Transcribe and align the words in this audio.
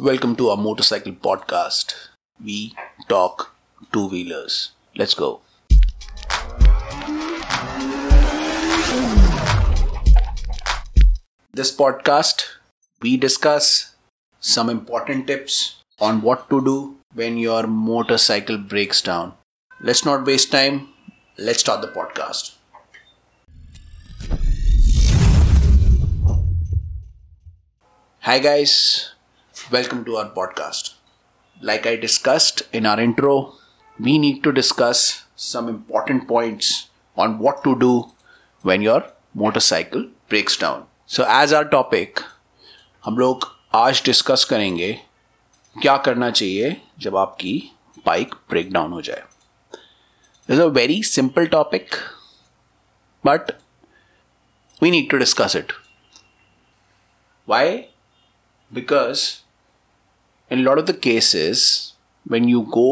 Welcome 0.00 0.34
to 0.36 0.48
our 0.48 0.56
motorcycle 0.56 1.12
podcast. 1.12 1.92
We 2.42 2.74
talk 3.06 3.54
two 3.92 4.08
wheelers. 4.08 4.70
Let's 4.96 5.12
go. 5.12 5.42
This 11.52 11.76
podcast, 11.76 12.44
we 13.02 13.18
discuss 13.18 13.94
some 14.40 14.70
important 14.70 15.26
tips 15.26 15.82
on 16.00 16.22
what 16.22 16.48
to 16.48 16.64
do 16.64 16.96
when 17.12 17.36
your 17.36 17.66
motorcycle 17.66 18.56
breaks 18.56 19.02
down. 19.02 19.34
Let's 19.82 20.06
not 20.06 20.24
waste 20.24 20.50
time. 20.50 20.88
Let's 21.36 21.60
start 21.60 21.82
the 21.82 21.88
podcast. 21.88 22.56
Hi, 28.20 28.38
guys. 28.38 29.10
Welcome 29.69 30.03
to 30.05 30.17
our 30.17 30.29
podcast. 30.29 30.93
Like 31.61 31.85
I 31.87 31.95
discussed 31.95 32.63
in 32.73 32.85
our 32.85 32.99
intro, 32.99 33.53
we 33.99 34.17
need 34.17 34.43
to 34.43 34.51
discuss 34.51 35.25
some 35.35 35.67
important 35.69 36.27
points 36.27 36.89
on 37.17 37.39
what 37.39 37.63
to 37.63 37.77
do 37.79 38.05
when 38.63 38.81
your 38.81 39.03
motorcycle 39.33 40.07
breaks 40.29 40.57
down. 40.57 40.85
So, 41.07 41.25
as 41.27 41.53
our 41.53 41.65
topic, 41.65 42.23
हम 43.03 43.17
लोग 43.17 43.45
आज 43.75 44.01
discuss 44.05 44.43
करेंगे 44.49 44.91
क्या 45.75 45.95
करना 46.05 46.29
चाहिए 46.29 46.75
जब 47.01 47.17
आपकी 47.17 47.53
bike 48.05 48.33
break 48.49 48.71
down 48.73 48.91
हो 48.91 49.01
जाए 49.07 49.23
is 50.49 50.59
a 50.59 50.65
very 50.77 51.01
simple 51.03 51.45
topic 51.55 51.95
but 53.23 53.51
we 54.81 54.91
need 54.91 55.09
to 55.11 55.17
discuss 55.17 55.55
it 55.55 55.71
why 57.47 57.77
because 58.71 59.27
in 60.50 60.60
a 60.60 60.62
lot 60.62 60.78
of 60.78 60.86
the 60.86 60.94
cases 60.94 61.94
when 62.24 62.48
you 62.48 62.62
go 62.80 62.88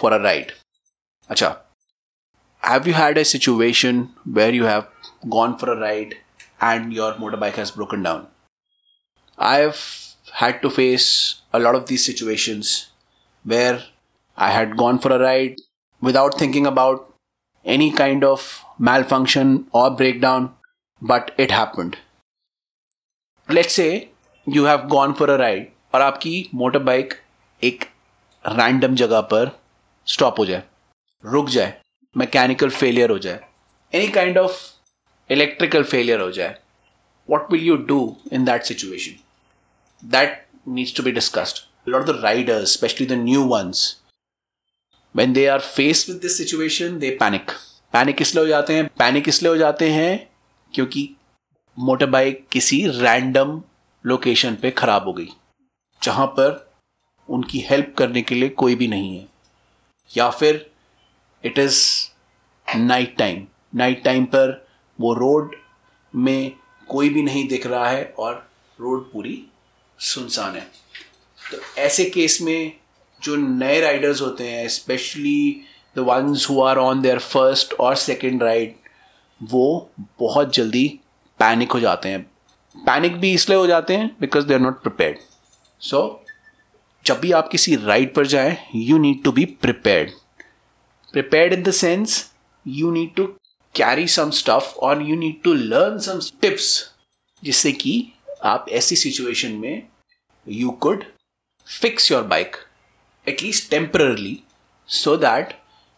for 0.00 0.12
a 0.12 0.22
ride 0.28 0.52
acha 1.34 1.50
have 2.62 2.86
you 2.86 2.92
had 2.92 3.16
a 3.18 3.24
situation 3.24 4.10
where 4.24 4.52
you 4.52 4.64
have 4.64 4.86
gone 5.28 5.56
for 5.58 5.72
a 5.72 5.76
ride 5.76 6.14
and 6.60 6.92
your 6.92 7.14
motorbike 7.14 7.54
has 7.54 7.70
broken 7.70 8.02
down? 8.02 8.26
I've 9.38 10.14
had 10.32 10.60
to 10.62 10.70
face 10.70 11.40
a 11.52 11.58
lot 11.58 11.74
of 11.74 11.86
these 11.86 12.04
situations 12.04 12.90
where 13.42 13.82
i 14.36 14.50
had 14.50 14.76
gone 14.76 14.98
for 14.98 15.10
a 15.12 15.18
ride 15.18 15.56
without 16.00 16.38
thinking 16.38 16.66
about 16.66 17.12
any 17.64 17.90
kind 17.90 18.22
of 18.22 18.62
malfunction 18.78 19.66
or 19.72 19.90
breakdown 19.90 20.54
but 21.02 21.32
it 21.38 21.50
happened. 21.50 21.96
Let's 23.48 23.74
say 23.74 24.10
you 24.46 24.64
have 24.64 24.88
gone 24.88 25.14
for 25.14 25.30
a 25.34 25.38
ride 25.38 25.72
और 25.94 26.00
आपकी 26.02 26.48
motor 26.54 26.78
bike 26.78 27.14
एक 27.62 27.84
random 28.44 28.94
जगह 28.94 29.20
पर 29.32 29.50
stop 30.06 30.38
हो 30.38 30.44
जाए, 30.46 30.62
रुक 31.24 31.48
जाए 31.48 31.80
mechanical 32.16 32.70
failure 32.70 33.10
हो 33.10 33.18
जाए 33.18 33.40
any 33.92 34.08
kind 34.12 34.38
of 34.38 34.60
electrical 35.30 35.82
failure 35.84 36.20
हो 36.20 36.30
जाए 36.30 36.58
what 37.28 37.52
will 37.52 37.64
you 37.64 37.76
do 37.86 37.98
in 38.32 38.44
that 38.44 38.62
situation 38.64 40.08
that 40.10 40.46
needs 40.68 40.96
to 40.96 41.02
be 41.02 41.12
discussed 41.12 41.88
lot 41.88 42.04
the 42.06 42.20
riders 42.22 42.72
specially 42.72 43.06
the 43.06 43.18
new 43.22 43.44
ones 43.48 43.84
when 45.14 45.32
they 45.32 45.46
are 45.46 45.60
face 45.60 46.08
with 46.08 46.20
this 46.22 46.36
situation 46.38 46.98
they 46.98 47.10
panic 47.20 47.50
panic 47.92 48.22
इसलिए 48.22 48.42
हो 48.44 48.48
जाते 48.48 48.74
हैं 48.74 48.86
panic 48.98 49.28
इसलिए 49.28 49.50
हो 49.50 49.56
जाते 49.56 49.90
हैं 49.90 50.28
क्योंकि 50.74 51.08
मोटर 51.78 52.06
बाइक 52.06 52.46
किसी 52.52 52.86
रैंडम 52.88 53.62
लोकेशन 54.04 54.54
पे 54.54 54.70
खराब 54.70 55.04
हो 55.04 55.12
गई। 55.12 55.28
जहाँ 56.02 56.26
पर 56.26 56.70
उनकी 57.28 57.58
हेल्प 57.60 57.94
करने 57.98 58.22
के 58.22 58.34
लिए 58.34 58.48
कोई 58.48 58.74
भी 58.74 58.88
नहीं 58.88 59.18
है। 59.18 59.26
या 60.16 60.30
फिर 60.30 60.70
it 61.44 61.58
is 61.58 61.80
night 62.68 63.16
time 63.16 63.46
night 63.74 64.02
time 64.04 64.24
पर 64.24 64.68
वो 65.00 65.14
रोड 65.14 65.54
में 66.14 66.52
कोई 66.88 67.08
भी 67.08 67.22
नहीं 67.22 67.46
दिख 67.48 67.66
रहा 67.66 67.88
है 67.88 68.14
और 68.18 68.34
रोड 68.78 69.12
पूरी 69.12 69.44
सुनसान 69.98 70.56
है। 70.56 70.66
तो 71.52 71.58
ऐसे 71.78 72.04
केस 72.04 72.38
में 72.42 72.72
जो 73.22 73.36
नए 73.36 73.80
राइडर्स 73.80 74.20
होते 74.20 74.48
हैं 74.50 74.68
specially 74.68 75.64
the 75.96 75.98
ones 75.98 76.46
who 76.50 76.62
are 76.62 76.78
on 76.78 77.00
their 77.02 77.18
first 77.18 77.74
और 77.74 77.94
सेकेंड 77.96 78.42
राइड 78.42 78.74
वो 79.40 79.90
बहुत 80.18 80.54
जल्दी 80.54 80.88
पैनिक 81.40 81.72
हो 81.72 81.80
जाते 81.80 82.08
हैं। 82.08 82.22
पैनिक 82.76 83.16
भी 83.16 83.32
इसलिए 83.34 83.58
हो 83.58 83.66
जाते 83.66 83.96
हैं 83.96 84.16
because 84.20 84.46
they 84.46 84.54
are 84.54 84.60
not 84.60 84.82
prepared 84.82 85.18
so 85.82 85.96
so, 85.96 87.06
जब 87.06 87.20
भी 87.20 87.32
आप 87.32 87.48
किसी 87.48 87.76
राइड 87.76 88.14
पर 88.14 88.26
जाएँ 88.26 88.56
you 88.74 88.98
need 88.98 89.22
to 89.24 89.32
be 89.32 89.44
prepared 89.62 90.10
prepared 91.12 91.52
in 91.52 91.62
the 91.62 91.70
sense 91.70 92.32
you 92.66 92.90
need 92.90 93.14
to 93.14 93.26
carry 93.74 94.06
some 94.08 94.30
stuff 94.40 94.74
और 94.78 95.02
you 95.02 95.16
need 95.16 95.42
to 95.42 95.54
learn 95.54 95.98
some 95.98 96.20
tips 96.40 96.68
जिससे 97.42 97.72
कि 97.72 98.12
आप 98.44 98.66
ऐसी 98.72 98.96
सिचुएशन 98.96 99.52
में 99.52 99.82
you 100.46 100.70
could 100.70 101.04
fix 101.80 102.10
your 102.12 102.22
bike 102.22 102.56
at least 103.26 103.70
temporarily 103.70 104.38
so 104.88 105.16
that 105.16 105.54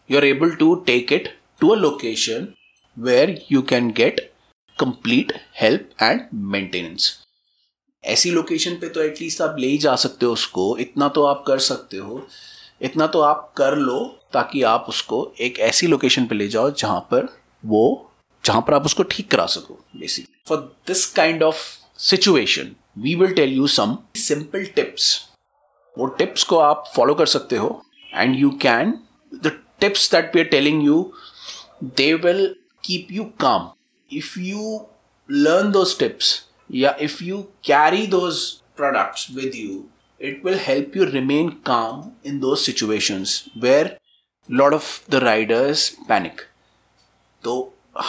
you're 0.09 0.23
able 0.23 0.55
to 0.55 0.83
take 0.85 1.11
it 1.11 1.33
to 1.59 1.73
a 1.73 1.75
location 1.75 2.55
where 2.97 3.37
you 3.47 3.63
can 3.63 3.89
get 3.89 4.31
complete 4.77 5.33
help 5.53 5.81
and 5.99 6.27
maintenance. 6.31 7.22
ऐसी 8.05 8.31
location 8.31 8.75
पे 8.75 8.89
तो 8.89 9.01
at least 9.01 9.41
आप 9.41 9.55
ले 9.59 9.67
ही 9.67 9.77
जा 9.77 9.95
सकते 9.95 10.25
हो 10.25 10.33
उसको, 10.33 10.77
इतना 10.77 11.09
तो 11.09 11.25
आप 11.25 11.43
कर 11.47 11.59
सकते 11.59 11.97
हो। 11.97 12.27
इतना 12.81 13.07
तो 13.07 13.21
आप 13.21 13.53
कर 13.57 13.75
लो 13.75 14.19
ताकि 14.33 14.63
आप 14.63 14.85
उसको 14.89 15.33
एक 15.39 15.59
ऐसी 15.59 15.87
लोकेशन 15.87 16.25
पे 16.25 16.35
ले 16.35 16.47
जाओ 16.47 16.71
जहाँ 16.71 16.99
पर 16.99 17.37
वो, 17.65 18.11
जहाँ 18.45 18.61
पर 18.61 18.73
आप 18.73 18.85
उसको 18.85 19.03
ठीक 19.03 19.31
करा 19.31 19.45
सको 19.45 19.85
basically 19.95 20.41
for 20.47 20.57
this 20.87 21.05
kind 21.05 21.43
of 21.43 21.57
situation 21.97 22.75
we 22.97 23.15
will 23.15 23.33
tell 23.33 23.53
you 23.53 23.67
some 23.67 23.97
simple 24.15 24.65
tips 24.65 25.29
वो 25.97 26.05
टिप्स 26.05 26.43
को 26.43 26.57
आप 26.57 26.91
फॉलो 26.95 27.15
कर 27.15 27.25
सकते 27.25 27.55
हो 27.57 27.85
and 28.17 28.35
you 28.35 28.49
can, 28.49 28.85
the 29.43 29.49
tips 29.83 30.01
that 30.07 30.23
we're 30.23 30.45
telling 30.45 30.83
you 30.83 31.13
they 31.83 32.13
will 32.13 32.55
keep 32.85 33.07
you 33.11 33.23
calm 33.23 33.69
if 34.13 34.39
you 34.39 34.87
learn 35.31 35.71
those 35.71 35.93
tips 35.93 36.52
yeah 36.72 36.96
if 37.08 37.20
you 37.28 37.38
carry 37.70 38.06
those 38.06 38.40
products 38.76 39.28
with 39.38 39.54
you 39.54 39.88
it 40.20 40.42
will 40.44 40.58
help 40.58 40.96
you 40.96 41.06
remain 41.10 41.50
calm 41.70 42.12
in 42.24 42.40
those 42.40 42.64
situations 42.64 43.48
where 43.64 43.96
lot 44.48 44.76
of 44.80 44.90
the 45.14 45.20
riders 45.28 45.86
panic 46.08 46.44
तो 47.44 47.54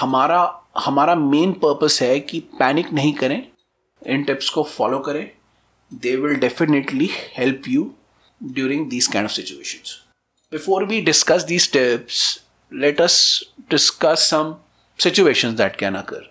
हमारा 0.01 0.41
हमारा 0.77 1.15
main 1.15 1.51
purpose 1.63 2.01
है 2.01 2.19
कि 2.19 2.39
panic 2.59 2.91
नहीं 2.93 3.13
करें 3.13 3.41
इन 4.13 4.23
tips 4.23 4.49
को 4.49 4.63
follow 4.63 4.99
करें 5.07 5.29
they 6.03 6.15
will 6.15 6.35
definitely 6.39 7.09
help 7.37 7.67
you 7.67 7.89
during 8.41 8.89
these 8.89 9.07
kind 9.07 9.25
of 9.25 9.31
situations. 9.31 10.01
Before 10.51 10.85
we 10.85 11.01
discuss 11.01 11.43
these 11.43 11.67
tips, 11.67 12.39
let 12.71 12.99
us 12.99 13.43
discuss 13.69 14.27
some 14.27 14.59
situations 14.97 15.55
that 15.55 15.77
can 15.77 15.95
occur. 15.95 16.23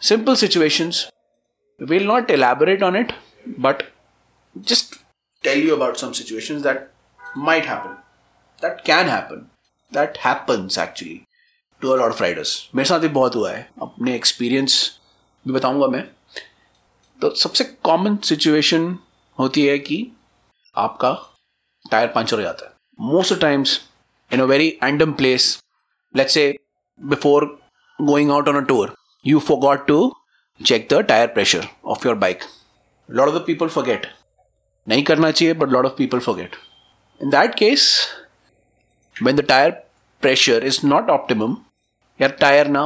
Simple 0.00 0.36
situations. 0.36 1.10
We'll 1.79 2.05
not 2.05 2.29
elaborate 2.29 2.83
on 2.83 2.95
it, 2.95 3.13
but 3.57 3.83
just 4.55 4.97
tell 5.43 5.57
you 5.57 5.73
about 5.73 5.97
some 5.97 6.13
situations 6.13 6.63
that 6.63 6.91
might 7.37 7.65
happen, 7.65 7.95
that 8.61 8.83
can 8.83 9.07
happen, 9.07 9.49
that 9.91 10.17
happens 10.17 10.77
actually 10.77 11.23
to 11.81 11.93
a 11.93 11.97
lot 11.97 12.11
of 12.11 12.19
riders. 12.21 12.51
मेरे 12.75 12.89
साथ 12.89 12.99
भी 12.99 13.07
बहुत 13.07 13.35
हुआ 13.35 13.51
है 13.51 13.69
अपने 13.81 14.15
experience 14.15 14.75
भी 15.45 15.53
बताऊँगा 15.53 15.87
मैं 15.87 16.03
तो 17.19 17.33
सबसे 17.35 17.63
कॉमन 17.83 18.17
सिचुएशन 18.23 18.97
होती 19.37 19.65
है 19.65 19.77
कि 19.79 20.05
आपका 20.75 21.13
टायर 21.91 22.07
पंचर 22.15 22.35
हो 22.35 22.41
जाता 22.41 22.65
है 22.65 23.13
most 23.13 23.39
times 23.41 23.79
in 24.31 24.39
a 24.39 24.45
very 24.45 24.67
random 24.83 25.13
place 25.13 25.57
let's 26.15 26.33
say 26.33 26.47
before 26.99 27.45
going 27.99 28.31
out 28.31 28.49
on 28.49 28.63
a 28.63 28.65
tour 28.67 28.93
you 29.25 29.39
forgot 29.39 29.87
to 29.87 29.99
check 30.65 30.87
the 30.91 31.01
tyre 31.01 31.27
pressure 31.27 31.67
of 31.85 32.07
your 32.07 32.15
bike 32.15 32.39
lot 33.09 33.27
of 33.27 33.35
the 33.35 33.43
people 33.45 33.67
forget 33.67 34.07
नहीं 34.87 35.03
करना 35.03 35.31
चाहिए 35.31 35.53
but 35.53 35.69
lot 35.69 35.85
of 35.85 35.93
people 35.97 36.19
forget 36.19 36.55
in 37.21 37.29
that 37.29 37.55
case 37.55 37.85
when 39.23 39.35
the 39.35 39.41
tyre 39.41 39.71
pressure 40.21 40.65
is 40.65 40.79
not 40.85 41.09
optimum 41.09 41.55
यार 42.21 42.31
tyre 42.31 42.67
ना 42.67 42.85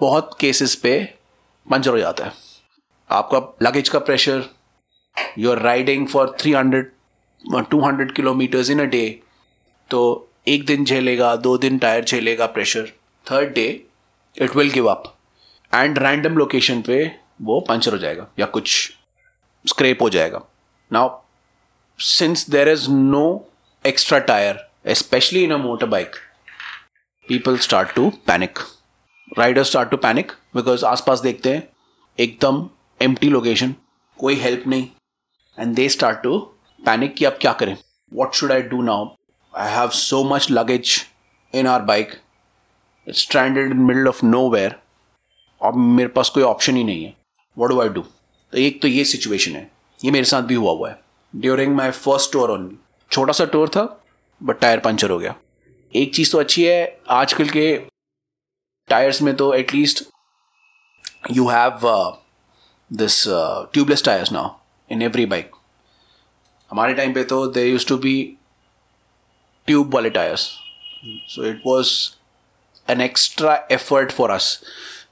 बहुत 0.00 0.36
cases 0.40 0.74
पे 0.74 0.92
puncture 1.70 1.90
हो 1.90 1.98
जाता 1.98 2.24
है। 2.24 2.32
आपका 3.10 3.38
लगेज 3.62 3.88
का 3.88 3.98
pressure 3.98 4.44
you 5.38 5.50
are 5.50 5.58
riding 5.58 6.06
for 6.08 6.34
three 6.40 6.52
hundred 6.52 6.90
two 7.70 7.80
hundred 7.80 8.14
kilometres 8.14 8.70
in 8.70 8.80
a 8.80 8.84
day 8.84 9.20
तो 9.90 10.28
एक 10.48 10.64
दिन 10.66 10.84
झेलेगा, 10.84 11.36
दो 11.36 11.56
दिन 11.58 11.78
tyre 11.78 12.04
झेलेगा 12.04 12.46
pressure 12.46 12.92
third 13.26 13.52
day 13.54 13.66
it 14.36 14.56
will 14.56 14.70
give 14.70 14.90
up 14.90 15.14
and 15.72 15.98
random 15.98 16.36
location 16.38 16.80
पे 16.82 17.04
वो 17.42 17.60
पंचर 17.68 17.92
हो 17.92 17.98
जाएगा, 17.98 18.26
या 18.38 18.46
कुछ 18.46 18.92
स्क्रेप 19.64 20.02
हो 20.02 20.08
जाएगा। 20.10 20.40
Now 20.90 21.18
since 21.98 22.48
there 22.50 22.68
is 22.68 22.88
no 22.90 23.24
extra 23.84 24.18
tyre 24.20 24.68
specially 24.94 25.42
in 25.44 25.52
a 25.52 25.56
motor 25.58 25.86
bike 25.86 26.16
people 27.28 27.58
start 27.58 27.94
to 27.94 28.08
panic 28.26 28.58
rider 29.38 29.64
start 29.64 29.90
to 29.90 29.96
panic 29.98 30.32
because 30.56 30.84
आस 30.86 31.04
पास 31.06 31.20
देखते 31.20 31.50
हैं, 31.50 31.62
एकदम 32.18 32.68
एम 33.00 33.14
टी 33.14 33.28
लोकेशन 33.28 33.74
कोई 34.18 34.34
हेल्प 34.36 34.66
नहीं। 34.66 34.86
And 35.58 35.74
they 35.74 35.88
start 35.88 36.22
to 36.22 36.38
panic 36.80 37.14
कि 37.16 37.24
आप 37.24 37.38
क्या 37.40 37.52
करें? 37.52 37.76
What 38.12 38.34
should 38.34 38.52
I 38.52 38.62
do 38.64 38.82
now 38.82 39.08
I 39.54 39.72
have 39.72 39.88
so 39.90 40.22
much 40.24 40.50
luggage 40.50 41.00
in 41.54 41.66
our 41.66 41.82
bike 41.84 42.20
standard 43.06 43.70
in 43.70 43.80
middle 43.80 44.08
of 44.08 44.24
nowhere 44.50 44.78
अब 45.60 45.74
मेरे 45.76 46.08
पास 46.08 46.28
कोई 46.28 46.42
ऑप्शन 46.42 46.76
ही 46.76 46.84
नहीं 46.84 47.04
है। 47.04 47.14
वॉट 47.56 47.70
डू 47.70 47.80
आई 47.80 47.88
डू 47.88 48.00
तो 48.00 48.58
एक 48.58 48.80
तो 48.82 48.88
ये 48.88 49.04
सिचुएशन 49.04 49.56
है। 49.56 49.70
ये 50.00 50.10
मेरे 50.10 50.24
साथ 50.24 50.42
भी 50.42 50.54
हुआ 50.54 50.72
हुआ 50.72 50.90
है। 50.90 50.98
During 51.34 51.74
my 51.76 51.90
first 51.90 52.32
tour 52.32 52.50
on 52.50 52.76
छोटा 53.10 53.32
सा 53.32 53.44
टूर 53.46 53.68
था 53.68 53.84
बट 54.40 54.60
टायर 54.60 54.78
पंचर 54.80 55.10
हो 55.10 55.18
गया। 55.18 55.34
एक 55.92 56.14
चीज़ 56.14 56.32
तो 56.32 56.38
अच्छी 56.38 56.64
है, 56.64 57.00
आजकल 57.10 57.48
के 57.48 57.76
टायर्स 58.88 59.20
में 59.22 59.34
तो 59.36 59.52
at least 59.54 60.02
you 61.30 61.48
have 61.48 61.80
this 62.90 63.24
tubeless 63.72 64.04
tyres 64.04 64.32
now 64.32 64.50
in 64.90 65.02
every 65.02 65.26
bike 65.26 65.50
हमारे 66.70 66.94
टाइम 66.94 67.12
पे 67.14 67.24
तो 67.24 67.46
they 67.46 67.64
use 67.64 67.86
to 67.86 67.96
be 67.98 68.14
tube 69.68 69.94
वाले 69.94 70.10
tyres 70.10 70.48
so 71.34 71.44
it 71.46 71.62
was 71.66 71.92
an 72.88 73.00
extra 73.00 73.54
effort 73.72 74.12
for 74.12 74.30
us 74.30 74.60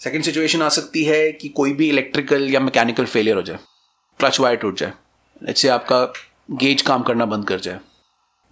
second 0.04 0.24
situation 0.24 0.62
आ 0.62 0.69
सकती 0.69 1.04
है 1.04 1.31
कि 1.31 1.50
कोई 1.50 1.74
भी 1.74 1.89
इलेक्ट्रिकल 1.89 2.50
या 2.50 2.59
मैकेनिकल 2.59 3.06
फेलियर 3.06 3.36
हो 3.36 3.42
जाए 3.42 3.57
क्लच 4.19 4.39
वायर 4.39 4.56
टूट 4.56 4.77
जाए 4.77 4.94
जैसे 5.44 5.68
आपका 5.68 6.13
गेज 6.51 6.81
काम 6.81 7.04
करना 7.04 7.25
बंद 7.25 7.48
कर 7.48 7.60
जाए 7.60 7.80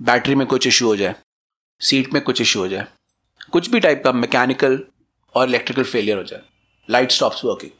बैटरी 0.01 0.35
में 0.35 0.47
कुछ 0.47 0.67
इशू 0.67 0.87
हो 0.87 0.95
जाए 0.95 1.15
सीट 1.81 2.13
में 2.13 2.23
कुछ 2.23 2.41
इशू 2.41 2.59
हो 2.59 2.67
जाए, 2.67 2.87
कुछ 3.51 3.69
भी 3.69 3.79
टाइप 3.79 4.01
का 4.03 4.11
मैकेनिकल 4.11 4.85
और 5.35 5.47
इलेक्ट्रिकल 5.47 5.83
फेलियर 5.83 6.17
हो 6.17 6.23
जाए 6.23 6.41
लाइट 6.89 7.11
स्टॉप्स 7.11 7.45
वर्किंग 7.45 7.71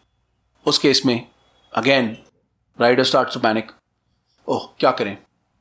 उस 0.65 0.77
केस 0.77 1.05
में 1.05 1.27
again 1.73 2.17
rider 2.81 3.03
start 3.03 3.33
to 3.33 3.39
panic 3.39 3.71
oh, 4.47 4.65
क्या 4.79 4.91
करें? 4.91 5.17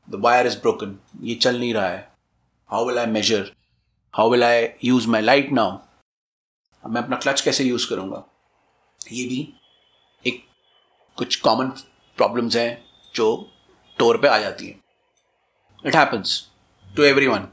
द 0.08 0.20
वायर 0.20 0.46
इज़ 0.46 0.56
ब्रोकन 0.60 0.98
ये 1.22 1.34
चल 1.34 1.58
नहीं 1.58 1.72
रहा 1.74 1.88
है। 1.88 2.08
How 2.70 2.86
will 2.86 2.98
I 2.98 3.06
measure 3.06 3.50
how 4.14 4.30
will 4.30 4.44
I 4.44 4.66
use 4.84 5.06
my 5.08 5.22
light 5.22 5.52
now 5.52 5.78
मैं 6.84 7.02
अपना 7.02 7.16
क्लच 7.16 7.40
कैसे 7.40 7.64
यूज़ 7.64 7.88
करूँगा? 7.90 8.22
ये 9.00 9.24
भी 9.28 9.38
एक 10.24 10.42
कुछ 11.18 11.36
कॉमन 11.40 11.68
प्रॉब्लम्स 12.18 12.56
हैं 12.56 12.84
जो 13.14 13.28
टोर 13.98 14.18
पे 14.18 14.28
आ 14.28 14.38
जाती 14.38 14.66
हैं। 14.66 14.80
It 15.84 15.96
happens 15.96 16.40
to 16.86 17.02
every 17.02 17.26
one 17.26 17.48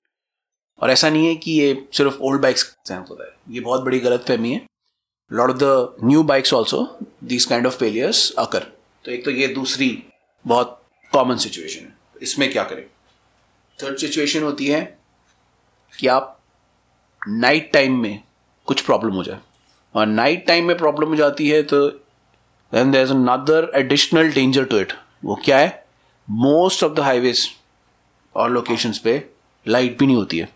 और 0.81 0.91
ऐसा 0.91 1.09
नहीं 1.09 1.27
है 1.27 1.35
कि 1.35 1.51
ये 1.51 1.87
सिर्फ़ 1.93 2.17
ओल्ड 2.19 2.41
बाइक्स 2.41 2.75
होता 2.91 3.23
है 3.23 3.31
ये 3.49 3.59
बहुत 3.61 3.81
बड़ी 3.81 3.99
गलत 3.99 4.25
फहमी 4.27 4.53
है। 4.53 4.65
Lot 5.31 5.49
of 5.49 5.57
the 5.57 6.03
new 6.03 6.23
bikes 6.25 6.53
also 6.53 6.83
this 7.23 7.45
kind 7.45 7.67
of 7.67 7.77
failures 7.77 8.29
occur 8.39 8.71
तो 9.05 9.11
एक 9.11 9.25
तो 9.25 9.31
ये 9.31 9.47
दूसरी 9.53 9.91
बहुत 10.45 10.80
कॉमन 11.13 11.37
सिचुएशन 11.37 11.85
है। 11.85 11.93
इसमें 12.21 12.51
क्या 12.51 12.63
करें? 12.63 12.83
थर्ड 13.79 13.97
सिचुएशन 13.97 14.43
होती 14.43 14.67
है 14.67 14.81
कि 15.93 16.07
आप 16.07 16.39
नाइट 17.21 17.71
टाइम 17.73 17.99
में 18.01 18.21
कुछ 18.67 18.81
प्रॉब्लम 18.81 19.13
हो 19.13 19.23
जाए। 19.23 19.39
और 19.95 20.05
नाइट 20.05 20.45
टाइम 20.47 20.65
में 20.65 20.77
प्रॉब्लम 20.77 21.09
हो 21.09 21.15
जाती 21.15 21.49
है 21.49 21.61
तो 21.63 21.87
then 21.87 22.91
there 22.91 23.01
is 23.01 23.11
another 23.11 23.71
additional 23.75 24.31
danger 24.33 24.65
to 24.65 24.79
it 24.79 24.93
वो 25.25 25.35
क्या 25.45 25.57
है? 25.57 25.85
मोस्ट 26.29 26.83
ऑफ़ 26.83 26.93
द 26.93 26.99
हाईवेज 26.99 27.47
और 28.35 28.49
लोकेशंस 28.51 28.99
पे 28.99 29.13
लाइट 29.65 29.97
भी 29.99 30.05
नहीं 30.05 30.15
होती 30.15 30.39
है। 30.39 30.49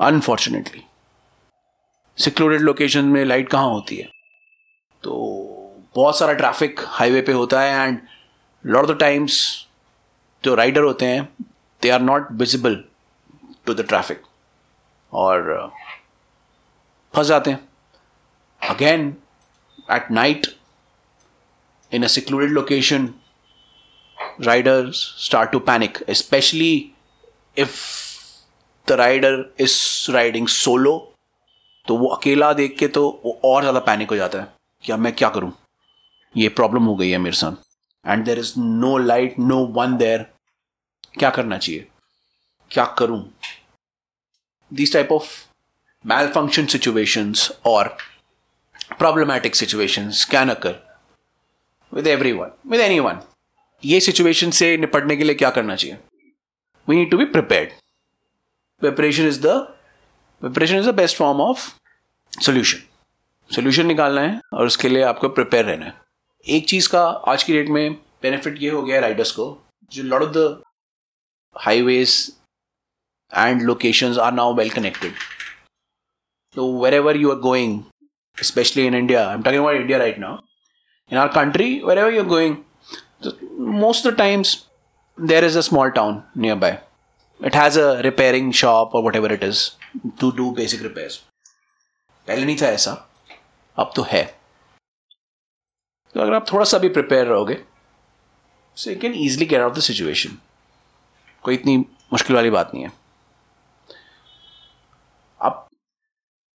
अनफॉर्चुनेटली 0.00 0.82
सिक्योरिड 2.18 2.60
लोकेशन 2.60 3.04
में 3.04 3.24
लाइट 3.24 3.48
कहाँ 3.48 3.68
होती 3.68 3.96
है? 3.96 4.10
तो 5.02 5.12
बहुत 5.94 6.18
सारा 6.18 6.32
ट्रैफ़िक 6.32 6.80
हाईवे 6.86 7.20
पे 7.22 7.32
होता 7.32 7.60
है 7.60 7.86
and 7.86 8.00
lot 8.68 8.84
of 8.84 8.90
the 8.90 8.98
times 9.00 9.36
जो 10.44 10.54
राइडर 10.54 10.82
होते 10.82 11.06
हैं 11.06 11.22
they 11.82 11.90
are 11.90 12.00
not 12.00 12.32
visible 12.32 12.74
to 13.66 13.74
the 13.74 13.86
traffic 13.88 14.22
और 15.12 15.50
uh, 15.54 15.70
फंस 17.14 17.26
जाते 17.26 17.50
हैं। 17.50 17.68
Again 18.62 19.08
at 19.90 20.10
night 20.10 20.46
in 21.92 22.04
a 22.04 22.08
secluded 22.08 22.50
location 22.50 23.08
riders 24.40 24.96
start 25.24 25.50
to 25.50 25.58
panic 25.60 25.98
specially 26.12 26.74
if 27.58 27.76
the 28.88 28.92
rider 29.00 29.44
is 29.60 30.10
riding 30.12 30.48
solo 30.48 30.96
तो 31.86 31.96
वो 31.96 32.08
अकेला 32.08 32.52
देख 32.52 32.76
के 32.78 32.88
तो 32.88 33.08
वो 33.24 33.40
और 33.44 33.62
ज़्यादा 33.62 33.80
पैनिक 33.80 34.10
हो 34.10 34.16
जाता 34.16 34.40
है 34.40 34.52
कि 34.84 34.92
अब 34.92 34.98
मैं 34.98 35.12
क्या 35.12 35.28
करूँ? 35.28 35.52
ये 36.36 36.48
प्रॉब्लम 36.48 36.84
हो 36.84 36.94
गई 36.96 37.10
है 37.10 37.18
मेरे 37.18 37.36
साथ। 37.36 37.67
And 38.08 38.24
there 38.24 38.38
is 38.38 38.52
no 38.58 38.96
light 38.98 39.38
no 39.38 39.58
one 39.76 39.96
there 39.96 40.26
क्या 41.18 41.30
करना 41.30 41.58
चाहिए? 41.58 41.86
क्या 42.70 42.84
करूँ? 42.98 43.22
This 44.70 44.92
type 44.92 45.12
of 45.12 45.30
malfunction 46.32 46.66
situations 46.66 47.50
और 47.66 47.96
problematic 48.98 49.56
situations 49.56 50.24
can 50.24 50.48
occur 50.48 50.74
with 51.92 52.06
everyone 52.32 52.50
with 52.70 52.80
anyone 53.00 53.20
ये 53.84 54.00
सिचुएशन 54.00 54.50
से 54.50 54.76
निपटने 54.76 55.16
के 55.16 55.24
लिए 55.24 55.34
क्या 55.34 55.50
करना 55.50 55.76
चाहिए? 55.76 55.98
We 56.88 56.96
need 56.96 57.10
to 57.10 57.18
be 57.18 57.24
prepared 57.24 57.72
preparation 58.82 59.28
is 59.28 59.40
the 59.40 59.56
preparation 60.42 60.78
is 60.78 60.90
the 60.90 60.94
best 60.94 61.16
form 61.16 61.40
of 61.40 61.68
solution 62.32 62.82
solution 63.50 63.86
निकालना 63.86 64.20
है 64.20 64.40
और 64.52 64.66
उसके 64.66 64.88
लिए 64.88 65.02
आपको 65.02 65.28
प्रिपेयर 65.28 65.64
रहना 65.64 65.86
है। 65.86 66.07
एक 66.48 66.68
चीज़ 66.68 66.88
का 66.88 67.06
आज 67.06 67.42
की 67.42 67.52
डेट 67.52 67.68
में 67.68 67.94
बेनिफिट 67.94 68.62
ये 68.62 68.70
हो 68.70 68.82
गया 68.82 69.00
राइडर्स 69.00 69.30
को 69.30 69.62
जो 69.92 70.02
lot 70.02 70.22
of 70.22 70.30
the 70.30 70.62
highway 71.58 72.06
and 73.36 73.62
location 73.62 74.18
are 74.20 74.32
now 74.32 74.54
well 74.54 74.70
connected 74.70 75.12
तो 76.54 76.82
wherever 76.94 77.16
you 77.16 77.30
are 77.30 77.36
going 77.36 77.82
specially 78.42 78.86
in 78.86 78.94
India 78.94 79.28
I 79.28 79.34
am 79.34 79.42
talking 79.42 79.62
about 79.62 79.76
India 79.76 79.98
right 79.98 80.18
now 80.18 80.38
in 81.12 81.18
our 81.18 81.28
country 81.28 81.82
wherever 81.98 82.14
you 82.14 82.20
are 82.20 82.26
going 82.26 82.56
most 83.60 84.06
of 84.06 84.14
the 84.14 84.18
times 84.18 84.66
there 85.20 85.44
is 85.44 85.58
a 85.58 85.60
small 85.60 85.90
town 85.90 86.22
nearby 86.54 86.82
it 87.44 87.56
has 87.56 87.80
a 87.80 88.00
repairing 88.00 88.52
shop 88.52 88.94
और 88.94 89.04
whatever 89.16 89.32
it 89.32 89.42
is 89.42 89.70
to 90.20 90.30
do 90.30 90.50
basic 90.50 90.82
repair 90.82 91.10
पहले 92.26 92.44
नहीं 92.44 92.56
था 92.56 92.66
ऐसा, 92.66 93.08
अब 93.78 93.92
तो 93.96 94.02
है। 94.02 94.37
तो 96.14 96.20
अगर 96.20 96.34
आप 96.34 96.52
थोड़ा 96.52 96.64
सा 96.64 96.78
भी 96.78 96.88
प्रिपेयर 96.88 97.26
रहोगे 97.26 97.56
so 98.76 98.90
you 98.90 98.96
can 99.00 99.14
easily 99.14 99.46
get 99.46 99.60
out 99.60 99.74
the 99.74 99.80
situation 99.80 100.38
कोई 101.42 101.54
इतनी 101.54 101.76
मुश्किल 102.12 102.36
वाली 102.36 102.50
बात 102.50 102.70
नहीं 102.74 102.84
है। 102.84 102.92
आप 105.40 105.68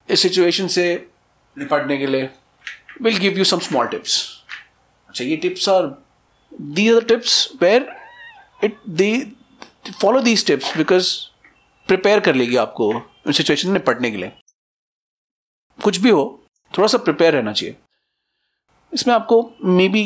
इस 0.09 0.23
सिचुएशन 0.23 0.67
से 0.69 0.85
निपटने 1.57 1.99
के 1.99 2.07
लिए 2.07 2.31
will 3.03 3.19
give 3.19 3.39
you 3.39 3.45
some 3.45 3.59
small 3.59 3.89
tips 3.89 4.21
अच्छा 5.09 5.25
ये 5.25 5.37
tips 5.37 5.69
are 5.69 5.87
the 6.53 6.89
are 6.95 7.05
tips 7.05 7.49
where 7.63 7.87
it 8.65 8.79
the 8.89 9.13
follow 10.01 10.21
these 10.21 10.47
tips 10.47 10.77
because 10.77 11.15
prepare 11.89 12.21
कर 12.21 12.35
लेगी 12.35 12.57
आपको 12.57 12.93
उस 13.27 13.37
सिचुएशन 13.37 13.69
में 13.69 13.75
निपटने 13.75 14.11
के 14.11 14.17
लिए। 14.17 14.33
कुछ 15.79 15.97
भी 15.97 16.11
हो 16.11 16.25
थोड़ा 16.79 16.89
सा 16.89 16.99
प्रिपेयर 16.99 17.35
रहना 17.35 17.53
चाहिए। 17.53 17.77
इसमें 18.95 19.15
आपको 19.15 19.39
मे 19.65 19.89
बी 19.89 20.05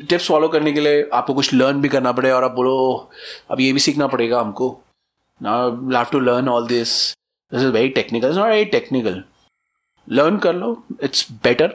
टिप्स 0.00 0.28
फॉलो 0.28 0.48
करने 0.48 0.72
के 0.72 0.80
लिए 0.80 1.08
आपको 1.14 1.34
कुछ 1.34 1.52
लर्न 1.54 1.80
भी 1.80 1.88
करना 1.88 2.12
पड़े 2.12 2.30
और 2.30 2.44
आप 2.44 2.52
बोलो 2.54 2.76
अब 3.50 3.60
ये 3.60 3.72
भी 3.72 3.80
सीखना 3.80 4.06
पड़ेगा 4.06 4.40
हमको। 4.40 4.70
Have 5.40 6.04
to 6.12 6.20
learn 6.20 6.48
all 6.48 6.66
this 6.68 6.94
this 7.52 7.62
is 7.62 7.72
very 7.72 7.88
technical 7.98 8.36
not 8.36 8.48
very 8.48 8.64
technical 8.76 9.22
learn 10.08 10.38
कर 10.38 10.54
लो. 10.54 10.70
इट्स 11.02 11.26
बेटर 11.44 11.68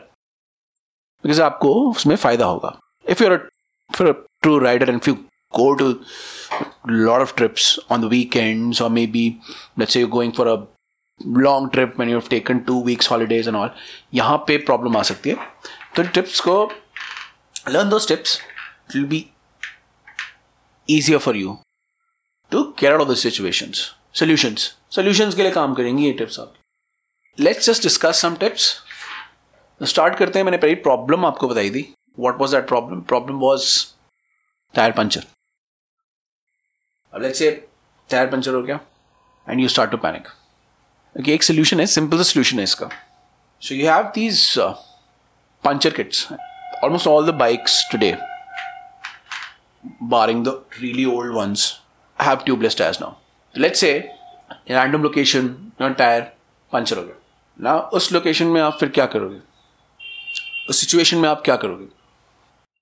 बिकॉज़ 1.23 1.41
आपको 1.41 1.73
उसमें 1.89 2.15
फ़ायदा 2.15 2.45
होगा। 2.45 2.77
इफ़ 3.09 3.23
यूर 3.23 3.49
फिर 3.89 4.11
true 4.11 4.57
rider 4.59 4.89
and 4.89 5.07
you 5.07 5.17
go 5.55 5.65
to 5.79 5.87
lot 7.07 7.23
of 7.23 7.31
trips 7.39 7.65
on 7.95 8.03
the 8.03 8.07
weekends 8.11 8.79
or 8.83 8.87
maybe, 8.93 9.25
let's 9.79 9.95
say 9.95 9.99
you're 10.01 10.11
going 10.15 10.31
for 10.37 10.45
a 10.51 10.55
long 11.45 11.67
trip 11.75 11.99
when 12.01 12.11
you've 12.11 12.29
taken 12.31 12.61
two 12.69 12.77
weeks 12.87 13.09
holidays 13.11 13.49
and 13.51 13.69
यहाँ 14.13 14.37
पे 14.47 14.57
problem 14.69 14.97
आ 14.97 15.01
सकती 15.09 15.29
है। 15.29 15.35
तो 15.95 16.03
tips 16.03 16.39
को 16.41 16.55
learn 17.69 17.89
दो 17.89 17.99
tips 18.07 18.39
it 18.39 18.95
will 18.95 19.05
be 19.05 19.25
easier 20.89 21.19
for 21.25 21.35
you 21.37 21.57
to 22.51 22.63
care 22.79 22.99
of 22.99 23.09
the 23.09 23.17
situations. 23.19 23.83
Solutions. 24.19 24.63
Solutions 24.95 25.35
के 25.35 25.43
लिए 25.43 25.51
काम 25.51 25.73
करेंगी 25.75 26.05
ये 26.05 26.11
टिप्स 26.13 26.39
आप. 26.39 26.53
Let's 27.37 27.65
just 27.65 27.83
discuss 27.83 28.21
some 28.21 28.35
tips 28.35 28.65
start 29.81 30.17
करते 30.17 30.39
हैं, 30.39 30.43
मैंने 30.45 30.57
पहली 30.57 30.75
प्रॉब्लम 30.87 31.25
आपको 31.25 31.47
बताई 31.47 31.69
थी. 31.71 31.93
What 32.19 32.39
was 32.39 32.55
that 32.55 32.67
problem 32.67 33.01
problem 33.01 33.37
was 33.39 33.65
tyre 34.73 34.91
puncture 34.97 35.23
अब 37.13 37.21
लेट्स 37.21 37.39
से 37.39 37.49
टायर 38.09 38.27
पंचर 38.27 38.53
हो 38.53 38.61
गया 38.63 38.79
and 39.47 39.59
you 39.61 39.67
start 39.67 39.91
to 39.91 39.97
panic 39.97 40.27
एक 41.29 41.43
सोल्यूशन 41.43 41.79
है 41.79 41.85
सिंपल 41.85 42.21
सोल्यूशन 42.23 42.57
है 42.57 42.63
इसका. 42.63 42.89
So 43.61 43.75
you 43.75 43.89
have 43.89 44.03
these 44.15 44.39
puncture 45.65 45.93
kits 45.93 46.27
almost 46.83 47.07
all 47.07 47.31
the 47.31 47.33
bikes 47.35 47.83
today 47.91 48.15
barring 50.11 50.41
the 50.43 50.51
really 50.81 51.05
old 51.13 51.33
ones, 51.35 51.63
have 52.19 52.43
tubeless 52.47 52.77
tires 52.79 52.99
now. 52.99 53.09
Let's 53.55 53.81
say 53.83 53.93
random 54.69 55.03
location 55.03 55.47
tyre 55.81 56.21
puncture 56.71 56.97
हो 56.97 57.03
गया. 57.03 57.15
ना 57.59 57.73
उस 57.97 58.11
location 58.11 58.47
में 58.47 58.59
आप 58.61 58.77
फिर 58.79 58.89
क्या 58.89 59.05
करोगे? 59.15 59.39
उस 60.69 60.79
सिचुएशन 60.79 61.17
में 61.17 61.27
आप 61.29 61.41
क्या 61.45 61.55
करोगे? 61.55 61.87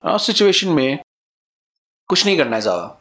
उस 0.04 0.26
सिचुएशन 0.26 0.68
में 0.68 0.98
कुछ 2.08 2.24
नहीं 2.26 2.36
करना 2.38 2.56
है 2.56 2.62
ज़्यादा. 2.62 3.00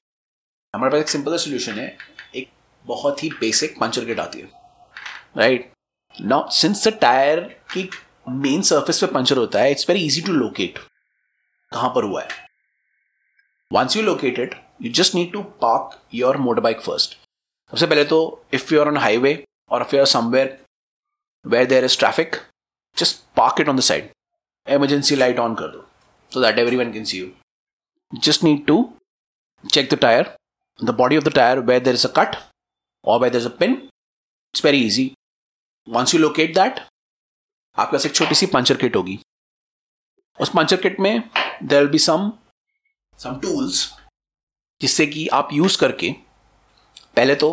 हमारे 0.73 0.91
पास 0.91 1.01
एक 1.01 1.09
सिंपल 1.09 1.37
सोल्यूशन 1.37 1.79
है. 1.79 1.97
एक 2.35 2.49
बहुत 2.85 3.23
ही 3.23 3.29
बेसिक 3.39 3.79
पंचर 3.79 4.05
किट 4.05 4.19
आती 4.19 4.39
है. 4.39 4.49
Right 5.37 5.71
now 6.15 6.49
since 6.51 6.87
the 6.87 6.97
tyre 7.01 7.39
की 7.73 7.89
मेन 8.25 8.61
सरफेस 8.61 8.99
पे 9.01 9.07
पंचर 9.13 9.37
होता 9.37 9.59
है 9.59 9.71
it's 9.71 9.89
very 9.89 10.05
easy 10.05 10.21
to 10.21 10.33
locate 10.33 10.79
कहाँ 11.71 11.89
पर 11.95 12.03
हुआ 12.03 12.21
है? 12.21 12.27
Once 13.71 13.95
you 13.97 14.03
located 14.03 14.55
you 14.81 14.91
just 14.93 15.15
need 15.15 15.31
to 15.33 15.41
park 15.61 15.99
your 16.13 16.37
motorbike 16.37 16.81
first 16.81 17.17
सबसे 17.73 17.85
पहले 17.85 18.03
तो 18.05 18.19
if 18.53 18.73
you 18.73 18.81
are 18.81 18.87
on 18.87 18.97
highway 18.97 19.33
और 19.71 19.81
if 19.81 19.95
you 19.95 20.01
are 20.01 20.07
somewhere 20.07 20.57
where 21.45 21.65
there 21.65 21.85
is 21.85 21.97
traffic 21.99 22.35
just 22.97 23.23
park 23.37 23.61
it 23.61 23.69
on 23.69 23.77
the 23.77 23.81
side 23.81 24.09
emergency 24.67 25.15
light 25.15 25.39
on 25.39 25.55
कर 25.55 25.67
दो 25.67 25.85
so 26.31 26.41
that 26.41 26.59
everyone 26.75 26.91
can 26.93 27.03
see 27.05 27.19
you 27.19 27.31
just 28.13 28.43
need 28.43 28.65
to 28.67 28.77
check 29.63 29.93
the 29.93 29.97
tyre 30.01 30.35
the 30.79 30.95
body 30.97 31.17
of 31.17 31.23
the 31.23 31.33
tyre 31.35 31.59
where 31.71 31.83
there 31.83 31.93
is 31.93 32.07
a 32.07 32.11
cut 32.17 32.35
और 33.05 33.19
where 33.21 33.31
there 33.31 33.41
is 33.41 33.47
a 33.47 33.55
pin 33.57 33.73
it's 33.73 34.65
very 34.65 34.85
easy 34.85 35.11
once 35.87 36.13
you 36.15 36.19
locate 36.21 36.53
that 36.55 36.79
आपके 37.77 37.97
पास 37.97 38.05
एक 38.05 38.15
छोटी 38.15 38.35
सी 38.35 38.45
puncture 38.45 38.77
kit 38.77 38.95
होगी। 38.95 39.19
उस 40.39 40.49
puncture 40.49 40.81
kit 40.81 40.99
में 40.99 41.29
there 41.63 41.79
will 41.81 41.89
be 41.91 41.99
some 41.99 42.31
some 43.19 43.39
tools 43.39 43.91
जिससे 44.81 45.05
कि 45.05 45.27
आप 45.27 45.49
यूज़ 45.53 45.79
करके 45.79 46.11
पहले 47.15 47.35
तो 47.35 47.51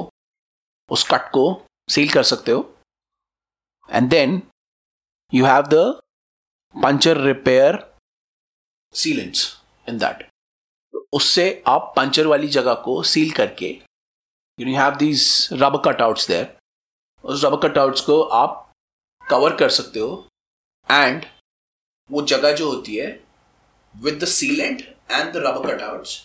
उस 0.91 1.07
कट 1.11 1.31
को 1.31 1.45
सील 1.89 2.13
कर 2.13 2.23
सकते 2.23 2.53
हो। 2.53 2.75
And 3.91 4.09
then 4.11 4.43
you 5.35 5.45
have 5.47 5.63
the 5.63 6.01
puncture 6.75 7.17
repair 7.17 7.85
sealants 8.95 9.47
in 9.89 9.99
that 9.99 10.29
उससे 11.13 11.63
आप 11.67 11.93
पंचर 11.97 12.27
वाली 12.27 12.49
जगह 12.49 12.75
को 12.75 13.03
सील 13.03 13.31
करके 13.31 13.71
you 14.59 14.77
have 14.77 14.97
these 14.97 15.49
rubber 15.53 15.93
cutouts 15.93 16.29
there 16.29 16.57
उस 17.25 17.45
रबर 17.45 17.69
कटआउट्स 17.69 18.01
को 18.01 18.23
आप 18.23 18.65
कवर 19.31 19.57
कर 19.57 19.69
सकते 19.71 20.01
हो। 20.01 20.29
एंड 20.89 21.25
वो 22.11 22.23
जगह 22.27 22.53
जो 22.57 22.71
होती 22.71 22.97
है 22.97 23.09
with 23.95 24.19
the 24.23 24.27
sealant 24.29 24.81
and 25.11 25.33
the 25.33 25.37
rubber 25.37 25.75
cutouts 25.75 26.17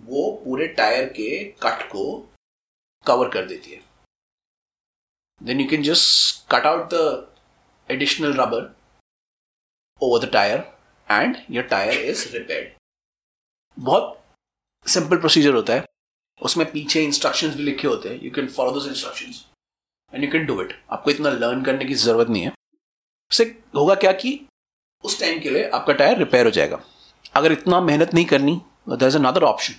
वो 0.00 0.30
पूरे 0.44 0.66
टायर 0.74 1.08
के 1.12 1.44
कट 1.62 1.82
को 1.90 2.04
कवर 3.06 3.28
कर 3.28 3.46
देती 3.46 3.70
है। 3.70 3.80
Then 5.40 5.60
you 5.60 5.68
can 5.70 5.82
just 5.82 6.46
cut 6.52 6.66
out 6.66 6.88
the 6.94 7.26
additional 7.88 8.34
rubber 8.34 8.70
over 10.02 10.26
the 10.26 10.30
tyre 10.32 10.58
and 11.08 11.36
your 11.50 11.64
tyre 11.64 12.04
is 12.04 12.26
repaired 12.28 12.78
बहुत 13.76 14.18
सिंपल 14.86 15.18
प्रोसीजर 15.18 15.54
होता 15.54 15.72
है। 15.72 15.84
उसमें 16.42 16.70
पीछे 16.72 17.02
इंस्ट्रक्शंस 17.04 17.54
भी 17.54 17.62
लिखे 17.62 17.88
होते 17.88 18.08
हैं। 18.08 18.20
You 18.22 18.30
can 18.30 18.48
follow 18.48 18.70
those 18.72 18.86
instructions 18.88 19.44
and 20.12 20.24
you 20.24 20.30
can 20.32 20.46
do 20.46 20.60
it 20.62 20.72
आपको 20.92 21.10
इतना 21.10 21.30
लर्न 21.30 21.62
करने 21.64 21.84
की 21.84 21.94
ज़रूरत 21.94 22.28
नहीं 22.28 22.42
है। 22.42 22.52
उससे 23.30 23.44
होगा 23.76 23.94
क्या 23.94 24.12
कि 24.12 24.40
उस 25.04 25.20
टाइम 25.20 25.40
के 25.40 25.50
लिए 25.50 25.68
आपका 25.70 25.92
टायर 25.92 26.18
रिपेयर 26.18 26.44
हो 26.46 26.50
जाएगा। 26.50 26.80
अगर 27.36 27.52
इतना 27.52 27.80
मेहनत 27.80 28.14
नहीं 28.14 28.24
करनी 28.26 28.60
दर 28.88 29.06
इज़ 29.06 29.16
अनदर 29.16 29.42
ऑप्शन 29.44 29.74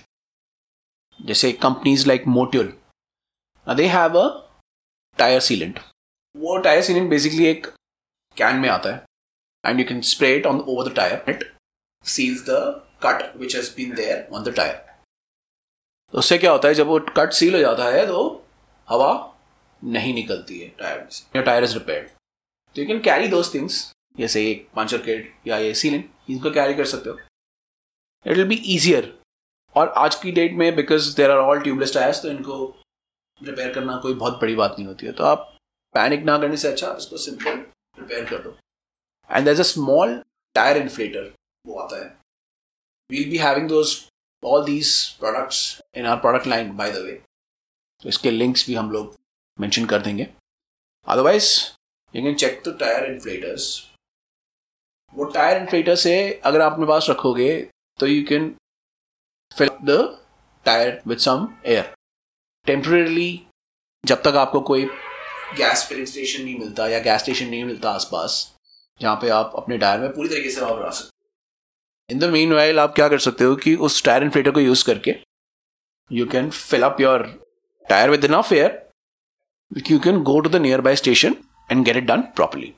जैसे 1.20 1.52
companies 1.62 2.06
like 2.08 2.26
Motul 2.26 2.72
they 3.66 3.86
have 3.88 4.18
a 4.18 4.28
tyre 5.18 5.40
sealant 5.40 5.80
वो 6.34 6.56
टायर 6.58 6.82
सीलेंट 6.82 7.10
बेसिकली 7.10 7.46
एक 7.46 7.66
कैन 8.36 8.56
में 8.56 8.68
आता 8.68 8.90
है। 8.90 9.04
And 9.64 9.80
you 9.80 9.84
can 9.88 10.00
spray 10.02 10.32
it 10.38 10.46
on 10.50 10.62
over 10.68 10.88
the. 10.88 11.10
It 11.28 11.44
seals 12.04 12.40
the 12.46 12.60
cut 13.02 13.20
which 13.40 13.54
has 13.54 13.68
been 13.76 13.94
there 13.98 14.16
on 14.30 14.46
the 14.46 14.54
tire. 14.58 14.78
तो 16.14 16.18
उससे 16.18 16.38
क्या 16.38 16.52
होता 16.52 16.68
है, 16.68 16.74
जब 16.74 16.86
वो 16.86 16.98
कट 17.16 17.32
सील 17.32 17.54
हो 17.54 17.60
जाता 17.60 17.84
है 17.94 18.06
तो 18.06 18.46
हवा 18.88 19.12
नहीं 19.82 20.12
निकलती 20.14 20.58
है 20.60 20.68
टायर 20.78 21.06
से। 21.10 21.24
योर 21.36 21.44
टायर 21.44 21.64
इज़ 21.64 21.74
रिपेयर 21.74 22.10
तो 22.76 22.80
you 22.80 22.86
can 22.86 23.00
carry 23.02 23.28
those 23.28 23.52
things 23.54 23.80
जैसे 24.18 24.44
एक 24.50 24.68
पंचर 24.76 25.02
किट 25.02 25.32
या 25.46 25.58
ये 25.58 25.74
सीलिंग 25.74 26.04
इनको 26.30 26.50
कैरी 26.50 26.74
कर 26.74 26.84
सकते 26.86 27.10
हो। 27.10 27.18
इट 28.26 28.36
विल 28.36 28.46
बी 28.48 28.62
ईजियर 28.74 29.12
और 29.76 29.88
आज 29.98 30.14
की 30.14 30.32
डेट 30.32 30.52
में 30.54 30.74
because 30.76 31.14
there 31.16 31.30
are 31.30 31.38
all 31.38 31.60
tubeless 31.62 31.94
tyres 31.94 32.22
तो 32.22 32.28
इनको 32.28 32.64
रिपेयर 33.40 33.72
करना 33.74 33.96
कोई 34.02 34.14
बहुत 34.14 34.40
बड़ी 34.40 34.54
बात 34.54 34.74
नहीं 34.78 34.86
होती 34.86 35.06
है। 35.06 35.12
तो 35.12 35.24
आप 35.24 35.48
पैनिक 35.94 36.24
ना 36.24 36.38
करने 36.38 36.56
से 36.56 36.68
अच्छा 36.68 36.94
इसको 36.98 37.16
सिंपल 37.16 37.58
रिपेयर 37.98 38.24
कर 38.24 38.42
दो। 38.42 38.56
And 39.30 39.46
there's 39.46 39.60
a 39.60 39.64
small 39.64 40.22
tyre 40.56 40.76
inflator 40.76 41.32
वो 41.64 41.78
आता 41.80 41.96
है। 41.96 42.08
We'll 43.10 43.30
be 43.30 43.38
having 43.38 43.68
those, 43.70 43.90
all 44.42 44.64
these 44.66 44.92
products 45.22 45.58
in 45.94 46.06
our 46.10 46.20
product 46.22 46.48
line, 46.52 46.70
by 46.78 46.88
the 46.94 47.02
way 47.06 47.16
तो 48.02 48.08
इसके 48.08 48.30
लिंक्स 48.30 48.66
भी 48.66 48.74
हम 48.74 48.90
लोग 48.90 49.14
मेंशन 49.60 49.86
कर 49.86 49.98
देंगे। 49.98 50.26
Otherwise 51.08 51.62
you 52.16 52.22
can 52.22 52.34
check 52.34 52.62
the 52.68 52.76
tyre 52.80 53.04
inflators 53.12 53.90
वो 55.14 55.24
टायर 55.24 55.62
इन्फ्लेटर 55.62 55.96
से 55.96 56.40
अगर 56.44 56.60
आप 56.60 56.72
अपने 56.72 56.86
पास 56.86 57.06
रखोगे 57.10 57.70
तो 58.00 58.06
you 58.06 58.24
can 58.24 58.56
fill 59.58 59.68
the 59.68 60.24
tyre 60.64 61.02
with 61.06 61.18
some 61.18 61.58
air 61.66 61.94
temporarily 62.66 63.46
जब 64.06 64.22
तक 64.22 64.36
आपको 64.36 64.60
कोई 64.60 64.84
गैस 65.56 65.86
फिलिंग 65.88 66.06
स्टेशन 66.06 66.44
नहीं 66.44 66.58
मिलता 66.58 66.88
या 66.88 66.98
गैस 66.98 67.20
स्टेशन 67.20 67.46
नहीं 67.46 67.64
मिलता 67.64 67.90
आसपास, 67.90 68.54
जहाँ 69.00 69.16
पे 69.16 69.28
आप 69.28 69.52
अपने 69.56 69.78
टायर 69.78 70.00
में 70.00 70.12
पूरी 70.12 70.28
तरीके 70.28 70.50
से 70.50 70.60
हवा 70.60 70.74
भरा 70.74 70.90
सकते 70.90 71.28
इन 72.14 72.18
द 72.18 72.24
मीन 72.24 72.52
वाइल 72.52 72.78
आप 72.78 72.94
क्या 72.94 73.08
कर 73.08 73.18
सकते 73.18 73.44
हो 73.44 73.56
कि 73.56 73.74
उस 73.74 74.04
टायर 74.04 74.22
इन्फ्लेटर 74.22 74.50
को 74.50 74.60
यूज़ 74.60 74.86
करके 74.86 75.14
you 76.12 76.26
can 76.26 76.50
fill 76.50 76.82
up 76.82 77.00
your 77.00 77.46
tyre 77.88 78.10
with 78.10 78.24
enough 78.24 78.52
air 78.52 78.81
You 79.89 79.99
can 79.99 80.21
go 80.29 80.39
to 80.39 80.49
the 80.49 80.61
nearby 80.81 80.95
station 80.95 81.35
and 81.71 81.85
get 81.85 81.97
it 81.97 82.03
done 82.03 82.21
properly 82.35 82.73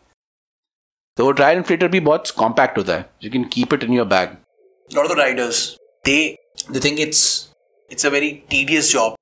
तो 1.17 1.25
वो 1.25 1.31
टायर 1.41 1.57
इन्फ्लेटर 1.57 1.88
भी 1.88 1.99
बहुत 2.09 2.29
कॉम्पैक्ट 2.38 2.77
होता 2.77 2.95
है 2.95 3.09
you 3.23 3.31
can 3.31 3.43
keep 3.53 3.73
it 3.73 3.83
in 3.83 3.93
your 3.93 4.07
bag 4.15 4.38
lot 4.95 5.05
of 5.05 5.15
the 5.15 5.19
riders 5.19 5.67
they 6.05 6.17
they 6.71 6.79
think 6.85 6.99
it's 6.99 7.23
it's 7.91 8.05
a 8.05 8.09
very 8.09 8.31
tedious 8.49 8.91
job 8.91 9.15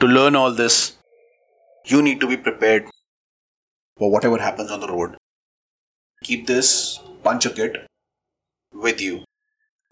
to 0.00 0.06
learn 0.06 0.36
all 0.36 0.56
this 0.56 0.86
you 1.86 1.98
need 2.04 2.18
to 2.22 2.28
be 2.30 2.36
prepared 2.46 2.88
for 4.00 4.08
whatever 4.14 4.38
happens 4.40 4.72
on 4.74 4.80
the 4.80 4.88
road 4.88 5.12
keep 6.22 6.46
this 6.46 7.00
puncher 7.22 7.50
kit 7.50 7.76
with 8.74 9.00
you. 9.00 9.24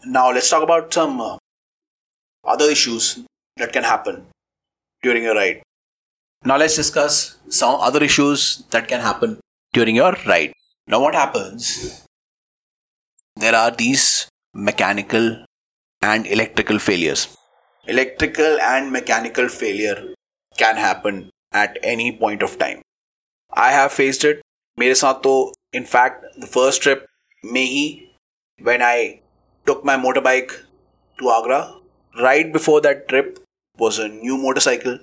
Now 0.05 0.33
let's 0.33 0.51
talk 0.51 0.63
about 0.63 0.93
some 0.93 1.21
uh, 1.21 1.37
other 2.45 2.67
issues 2.67 3.19
that 3.57 3.73
can 3.73 3.85
happen 3.85 4.27
during 5.03 5.23
your 5.23 5.35
ride. 5.35 5.63
Now 6.45 6.57
let's 6.57 6.77
discuss 6.77 7.37
some 7.49 7.81
other 7.81 8.03
issues 8.03 8.65
that 8.71 8.89
can 8.89 9.01
happen 9.01 9.39
during 9.73 9.97
your 9.97 10.17
ride. 10.27 10.53
Now 10.87 11.01
what 11.01 11.15
happens? 11.15 12.05
There 13.37 13.55
are 13.55 13.71
these 13.71 14.29
mechanical 14.55 15.45
and 16.03 16.27
electrical 16.27 16.79
failures. 16.79 17.37
Electrical 17.87 18.61
and 18.61 18.93
mechanical 18.93 19.49
failure 19.49 20.15
can 20.57 20.77
happen 20.77 21.31
at 21.53 21.79
any 21.83 22.13
point 22.13 22.43
of 22.43 22.59
time. 22.59 22.83
I 23.53 23.71
have 23.73 23.93
faced 23.93 24.25
it. 24.25 24.43
मेरे 24.79 24.95
साथ 24.95 25.23
तो 25.23 25.53
in 25.73 25.85
fact, 25.85 26.25
the 26.39 26.47
first 26.47 26.83
trip, 26.83 27.07
Mehi, 27.45 28.09
when 28.63 28.83
I 28.83 29.21
took 29.67 29.85
my 29.85 29.97
motorbike 29.97 30.53
to 31.19 31.31
Agra, 31.31 31.75
right 32.21 32.53
before 32.53 32.81
that 32.81 33.09
trip 33.09 33.39
was 33.79 33.99
a 33.99 34.09
new 34.09 34.39
motorcycle. 34.39 34.99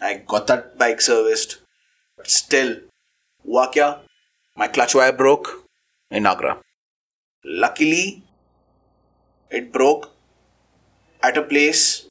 I 0.00 0.14
got 0.26 0.46
that 0.46 0.78
bike 0.78 1.00
serviced. 1.00 1.58
But 2.16 2.30
still, 2.30 2.76
Wakya, 3.44 4.00
my 4.56 4.68
clutch 4.68 4.94
wire 4.94 5.12
broke 5.12 5.64
in 6.10 6.26
Agra. 6.26 6.58
Luckily, 7.44 8.22
it 9.50 9.72
broke 9.72 10.10
at 11.22 11.36
a 11.36 11.42
place 11.42 12.06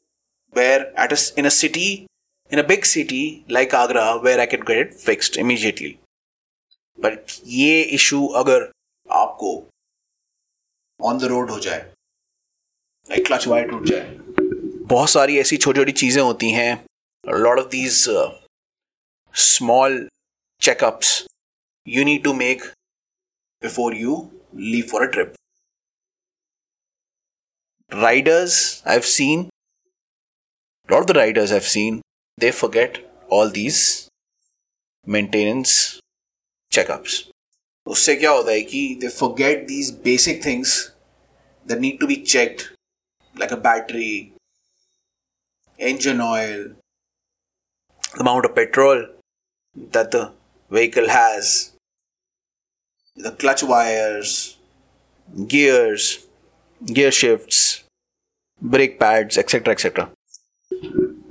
where, 0.52 0.92
at 0.98 1.12
a, 1.12 1.38
in 1.38 1.46
a 1.46 1.50
city, 1.50 2.06
in 2.50 2.58
a 2.58 2.64
big 2.64 2.84
city 2.86 3.44
like 3.48 3.74
Agra, 3.74 4.18
where 4.18 4.40
I 4.40 4.46
could 4.46 4.66
get 4.66 4.78
it 4.78 4.94
fixed 4.94 5.36
immediately. 5.36 5.98
But 7.02 7.30
ये 7.44 7.80
issue 7.94 8.26
अगर 8.40 8.62
आपको 9.12 9.48
on 11.00 11.18
the 11.18 11.24
road 11.30 11.50
हो 11.50 11.58
जाए 11.60 11.80
like 13.10 13.26
clutch 13.26 13.46
wire 13.46 13.68
टूट 13.70 13.86
जाए 13.86 14.10
बहुत 14.92 15.10
सारी 15.10 15.38
ऐसी 15.38 15.56
छोटी 15.56 15.80
छोटी 15.80 15.92
चीज़ें 15.92 16.22
होती 16.22 16.50
हैं 16.50 16.84
Lot 17.23 17.59
of 17.59 17.69
these 17.71 18.05
small 19.35 20.07
checkups 20.61 21.17
you 21.87 22.03
need 22.05 22.23
to 22.23 22.33
make 22.33 22.65
before 23.61 23.93
you 23.93 24.15
leave 24.53 24.89
for 24.89 25.03
a 25.03 25.11
trip. 25.11 25.35
Riders 27.91 28.83
I've 28.85 29.05
seen, 29.05 29.49
a 30.89 30.93
lot 30.93 31.01
of 31.01 31.07
the 31.07 31.13
riders 31.13 31.51
I've 31.51 31.67
seen, 31.67 32.01
they 32.37 32.51
forget 32.51 32.99
all 33.29 33.49
these 33.49 33.81
maintenance 35.07 35.99
checkups. 36.71 37.23
उससे 37.87 38.15
क्या 38.15 38.31
होता 38.31 38.51
है 38.51 38.61
कि 38.61 38.81
they 39.01 39.07
forget 39.09 39.65
these 39.67 39.89
basic 40.03 40.43
things 40.45 40.75
that 41.65 41.79
need 41.79 41.99
to 41.99 42.07
be 42.07 42.15
checked 42.15 42.61
like 43.35 43.53
a 43.53 43.55
battery 43.67 44.11
engine 45.79 46.21
oil, 46.21 46.63
the 48.13 48.21
amount 48.21 48.45
of 48.45 48.55
petrol 48.55 49.07
that 49.91 50.11
the 50.11 50.31
vehicle 50.69 51.09
has, 51.09 51.73
the 53.15 53.31
clutch 53.31 53.63
wires, 53.63 54.57
gears, 55.47 56.25
gear 56.85 57.11
shifts, 57.11 57.83
brake 58.61 58.99
pads, 58.99 59.37
etc. 59.37 59.73
etc. 59.73 60.09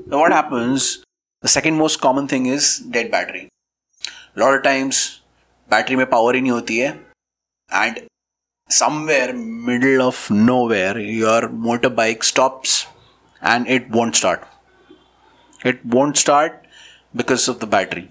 Now, 0.07 0.21
what 0.21 0.33
happens? 0.33 1.03
The 1.43 1.49
second 1.49 1.77
most 1.77 2.01
common 2.01 2.29
thing 2.29 2.47
is 2.47 2.79
dead 2.79 3.11
battery. 3.11 3.49
A 4.37 4.41
lot 4.41 4.55
of 4.55 4.63
times, 4.63 5.21
battery 5.69 5.97
में 5.97 6.07
power 6.11 6.35
ही 6.35 6.41
नहीं 6.41 6.53
होती 6.53 6.79
है 6.79 6.99
and 7.71 8.01
somewhere 8.69 9.33
middle 9.33 10.03
of 10.03 10.31
nowhere 10.31 10.99
your 10.99 11.49
motorbike 11.67 12.25
stops 12.25 12.87
and 13.41 13.69
it 13.69 13.91
won't 13.91 14.17
start. 14.17 14.47
It 15.65 15.85
won't 15.85 16.17
start 16.17 16.62
because 17.14 17.48
of 17.48 17.60
the 17.60 17.68
battery. 17.68 18.10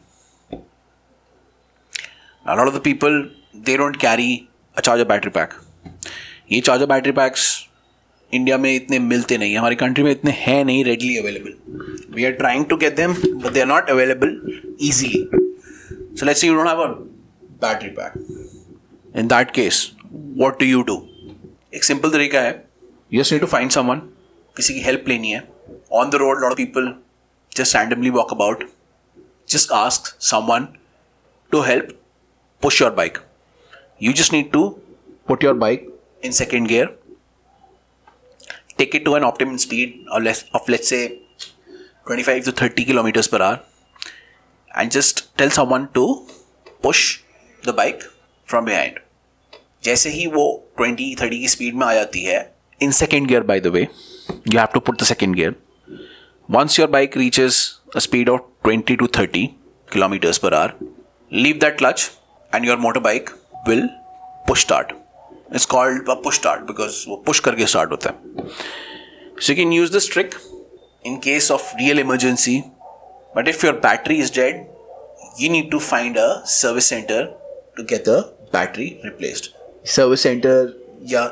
A 2.46 2.56
lot 2.56 2.68
of 2.68 2.74
the 2.74 2.80
people 2.80 3.22
they 3.64 3.76
don't 3.76 3.96
carry 4.00 4.30
a 4.76 4.80
charger 4.80 5.04
battery 5.04 5.30
pack 5.30 5.54
ये 6.52 6.60
charger 6.66 6.86
battery 6.86 7.12
packs 7.12 7.42
India 8.32 8.56
में 8.58 8.74
इतने 8.74 8.98
मिलते 8.98 9.38
नहीं 9.38 9.56
हमारी 9.56 9.76
country 9.76 10.04
में 10.04 10.10
इतने 10.10 10.30
हैं 10.36 10.64
नहीं 10.64 10.84
readily 10.84 11.16
available 11.18 12.14
we 12.14 12.24
are 12.24 12.32
trying 12.38 12.64
to 12.66 12.76
get 12.76 12.96
them 12.96 13.14
but 13.14 13.52
they 13.52 13.60
are 13.60 13.66
not 13.66 13.90
available 13.90 14.30
easily 14.88 15.22
so 16.18 16.26
let's 16.26 16.44
you 16.44 16.54
don't 16.54 16.68
have 16.68 16.82
a 16.82 16.86
battery 17.66 17.88
pack 17.98 18.12
in 19.18 19.28
that 19.28 19.50
case 19.54 19.90
what 20.12 20.58
do 20.60 20.66
you 20.66 20.82
do 20.90 20.96
एक 21.74 21.84
सिंपल 21.84 22.10
तरीका 22.10 22.40
है 22.40 22.52
you 23.12 23.22
just 23.22 23.32
need 23.32 23.40
to 23.40 23.46
find 23.46 23.70
someone 23.70 23.98
किसी 24.56 24.74
की 24.74 24.80
help 24.80 25.04
लेनी 25.08 25.30
है. 25.30 25.48
On 25.92 26.10
the 26.10 26.14
road 26.24 26.40
lot 26.42 26.56
people 26.56 26.94
just 27.56 27.76
randomly 27.76 28.10
walk 28.10 28.32
about 28.32 28.64
just 29.48 29.72
ask 29.72 30.14
someone 30.30 30.68
to 31.52 31.60
help 31.62 31.98
push 32.62 32.80
your 32.82 32.90
bike 33.00 33.18
you 34.04 34.12
just 34.18 34.32
need 34.34 34.46
to 34.52 34.60
put 35.30 35.44
your 35.46 35.54
bike 35.54 35.82
in 36.28 36.32
second 36.36 36.68
gear 36.70 36.86
take 38.78 38.94
it 38.98 39.04
to 39.08 39.14
an 39.14 39.24
optimum 39.24 39.58
speed 39.58 40.04
of, 40.10 40.22
less, 40.22 40.44
of 40.54 40.68
let's 40.68 40.88
say 40.88 41.20
25 42.06 42.44
to 42.46 42.52
30 42.52 42.84
kilometers 42.84 43.28
per 43.28 43.40
hour 43.40 43.60
and 44.74 44.90
just 44.90 45.22
tell 45.38 45.50
someone 45.50 45.88
to 45.94 46.26
push 46.82 47.20
the 47.62 47.72
bike 47.72 48.02
from 48.46 48.64
behind 48.70 48.98
जैसे 49.84 50.10
ही 50.10 50.26
वो 50.32 50.44
20 50.80 51.14
30 51.20 51.38
की 51.38 51.48
speed 51.48 51.74
में 51.74 51.86
आ 51.86 51.92
जाती 51.94 52.22
है 52.24 52.40
in 52.84 52.92
second 53.02 53.30
gear 53.32 53.42
by 53.52 53.60
the 53.66 53.72
way 53.76 53.84
you 54.52 54.58
have 54.58 54.72
to 54.74 54.82
put 54.88 54.98
the 55.02 55.08
second 55.12 55.38
gear 55.40 55.54
once 56.48 56.78
your 56.80 56.88
bike 56.96 57.16
reaches 57.22 57.62
a 57.94 58.00
speed 58.00 58.28
of 58.28 58.40
20 58.64 58.96
to 58.96 59.06
30 59.06 59.54
kilometers 59.90 60.38
per 60.38 60.52
hour 60.54 60.74
leave 61.30 61.60
that 61.60 61.78
clutch 61.78 62.10
and 62.52 62.64
your 62.64 62.76
motorbike 62.76 63.30
will 63.66 63.88
push 64.46 64.62
start. 64.62 64.92
It's 65.50 65.66
called 65.66 66.08
a 66.08 66.16
push 66.16 66.36
start 66.36 66.66
because 66.66 67.04
वो 67.08 67.22
push 67.26 67.40
करके 67.40 67.66
start 67.66 67.90
होता 67.90 68.10
है. 68.10 68.50
So 69.40 69.52
you 69.52 69.56
can 69.56 69.72
use 69.72 69.90
this 69.90 70.06
trick 70.06 70.36
in 71.04 71.18
case 71.20 71.50
of 71.50 71.72
real 71.78 71.98
emergency. 71.98 72.64
But 73.34 73.48
if 73.48 73.62
your 73.62 73.72
battery 73.72 74.18
is 74.18 74.30
dead, 74.30 74.68
you 75.38 75.48
need 75.48 75.70
to 75.70 75.80
find 75.80 76.16
a 76.16 76.42
service 76.44 76.86
center 76.86 77.20
to 77.76 77.82
get 77.82 78.04
the 78.04 78.32
battery 78.52 79.00
replaced. 79.04 79.54
Service 79.84 80.22
center, 80.22 80.74
yeah, 81.00 81.30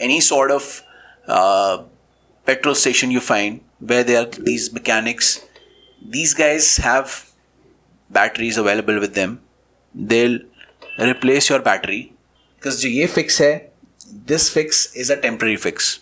any 0.00 0.20
sort 0.20 0.50
of 0.50 0.82
uh, 1.28 1.82
petrol 2.44 2.74
station 2.74 3.10
you 3.10 3.20
find 3.20 3.60
where 3.78 4.04
there 4.04 4.22
are 4.22 4.30
these 4.50 4.72
mechanics. 4.72 5.45
These 6.02 6.34
guys 6.34 6.76
have 6.76 7.32
batteries 8.10 8.56
available 8.56 9.00
with 9.00 9.14
them. 9.14 9.40
They'll 9.94 10.38
replace 11.00 11.50
your 11.50 11.60
battery. 11.60 12.12
Because 12.56 12.76
जो 12.76 12.88
ये 12.88 13.06
fix 13.06 13.40
है 13.40 13.72
this 14.14 14.50
fix 14.54 14.92
is 14.96 15.12
a 15.12 15.16
temporary 15.16 15.56
fix 15.56 16.00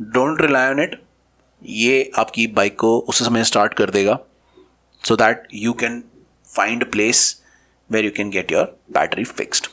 don't 0.00 0.40
rely 0.40 0.70
on 0.70 0.82
it 0.82 1.02
ये 1.62 2.10
आपकी 2.18 2.46
bike 2.46 2.78
को 2.78 2.98
उस 2.98 3.24
समय 3.24 3.44
start 3.44 3.74
कर 3.74 3.90
देगा 3.90 4.18
so 5.04 5.16
that 5.16 5.48
you 5.54 5.72
can 5.72 6.04
find 6.56 6.90
place 6.90 7.42
where 7.90 8.04
you 8.04 8.10
can 8.10 8.30
get 8.30 8.52
your 8.52 8.78
battery 8.92 9.24
fixed 9.24 9.66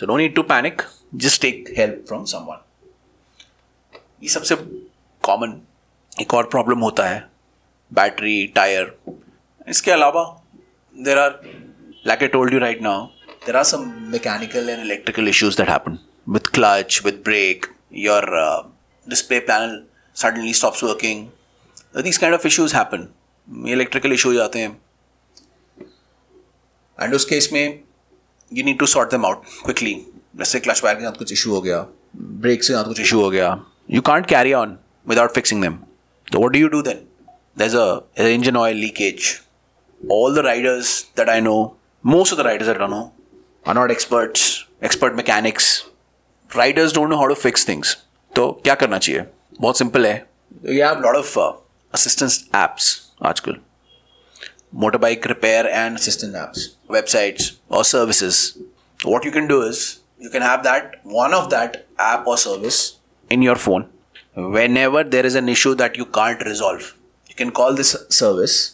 so 0.00 0.06
don't 0.06 0.18
need 0.20 0.34
to 0.34 0.42
panic 0.42 0.82
just 1.14 1.42
take 1.42 1.74
help 1.78 2.04
from 2.08 2.24
someone 2.24 2.64
ये 4.22 4.28
सबसे 4.28 4.56
common 5.22 5.60
एक 6.20 6.34
और 6.34 6.48
प्रॉब्लम 6.48 6.78
होता 6.78 7.08
है। 7.08 7.35
बैटरी 7.92 8.46
टायर 8.56 8.96
इसके 9.68 9.90
अलावा 9.90 10.24
there 10.94 11.18
are 11.18 11.40
like 12.08 12.22
I 12.22 12.28
told 12.28 12.52
you 12.52 12.58
right 12.60 12.80
now, 12.80 13.10
there 13.46 13.56
are 13.56 13.64
some 13.64 14.10
mechanical 14.10 14.68
and 14.68 14.82
electrical 14.82 15.26
issues 15.26 15.56
that 15.56 15.68
happen 15.68 15.98
with 16.26 16.50
clutch, 16.52 17.02
with 17.02 17.22
brake, 17.24 17.66
your 17.90 18.22
uh, 18.36 18.62
display 19.06 19.40
panel 19.40 19.72
suddenly 20.16 20.52
stops 20.52 20.82
working. 20.82 21.32
These 21.96 22.18
kind 22.18 22.34
of 22.34 22.44
issues 22.44 22.72
happen. 22.72 23.08
Electrical 23.72 24.12
issue 24.12 24.28
हो 24.28 24.34
जाते 24.34 24.58
हैं 24.58 24.70
and 26.98 27.14
उस 27.14 27.24
case 27.24 27.48
में 27.52 27.78
you 28.52 28.64
need 28.64 28.78
to 28.78 28.86
sort 28.86 29.10
them 29.10 29.26
out 29.26 29.44
quickly 29.64 29.94
जैसे 30.38 30.60
clutch 30.60 30.82
wire 30.84 30.96
के 30.96 31.04
साथ 31.04 31.18
कुछ 31.18 31.32
issue 31.32 31.50
हो 31.54 31.60
गया 31.60 31.80
ब्रेक 32.16 32.60
के 32.60 32.66
साथ 32.66 32.84
कुछ 32.84 33.00
इशू 33.00 33.20
हो 33.20 33.30
गया 33.30 33.56
you 33.90 34.00
can't 34.08 34.26
carry 34.28 34.52
on 34.60 34.78
without 35.08 35.34
fixing 35.34 35.62
them 35.62 35.78
तो 36.32 36.44
what 36.44 36.52
do 36.52 36.58
you 36.58 36.68
do 36.68 36.82
then 36.82 37.05
there's 37.56 37.74
a 37.74 37.88
engine 38.16 38.56
oil 38.56 38.74
leakage 38.84 39.42
all 40.08 40.32
the 40.38 40.42
riders 40.42 40.92
that 41.20 41.28
i 41.36 41.40
know 41.40 41.60
most 42.14 42.30
of 42.30 42.38
the 42.38 42.44
riders 42.44 42.68
I 42.68 42.74
don't 42.74 42.90
know 42.90 43.12
are 43.64 43.74
not 43.74 43.90
experts, 43.90 44.64
expert 44.80 45.16
mechanics. 45.16 45.88
Riders 46.54 46.92
don't 46.92 47.10
know 47.10 47.16
how 47.18 47.26
to 47.26 47.34
fix 47.34 47.64
things. 47.64 47.96
तो 48.36 48.50
क्या 48.64 48.74
करना 48.80 48.98
चाहिए 48.98 49.24
बहुत 49.60 49.78
simple 49.78 50.06
है 50.06 50.14
you 50.64 50.82
have 50.84 50.98
a 50.98 51.04
lot 51.06 51.16
of 51.20 51.32
uh, 51.44 51.46
assistance 51.98 52.36
apps 52.60 52.88
आजकल 53.30 53.56
motorbike 54.84 55.26
repair 55.32 55.64
and 55.80 56.00
assistant 56.00 56.38
apps 56.42 56.66
websites 56.96 57.50
or 57.78 57.82
services 57.90 58.40
what 59.14 59.28
you 59.28 59.32
can 59.38 59.48
do 59.52 59.60
is 59.70 59.82
you 60.26 60.30
can 60.36 60.46
have 60.48 60.62
that 60.68 60.96
one 61.18 61.36
of 61.40 61.48
that 61.56 61.78
app 62.10 62.30
or 62.34 62.36
service 62.44 62.80
in 63.36 63.46
your 63.48 63.56
phone 63.66 63.88
whenever 64.58 65.04
there 65.16 65.26
is 65.32 65.40
an 65.42 65.48
issue 65.56 65.74
that 65.82 66.00
you 66.02 66.06
can't 66.20 66.46
resolve 66.52 66.92
you 67.36 67.44
can 67.44 67.56
call 67.56 67.76
this 67.76 67.94
service 68.22 68.68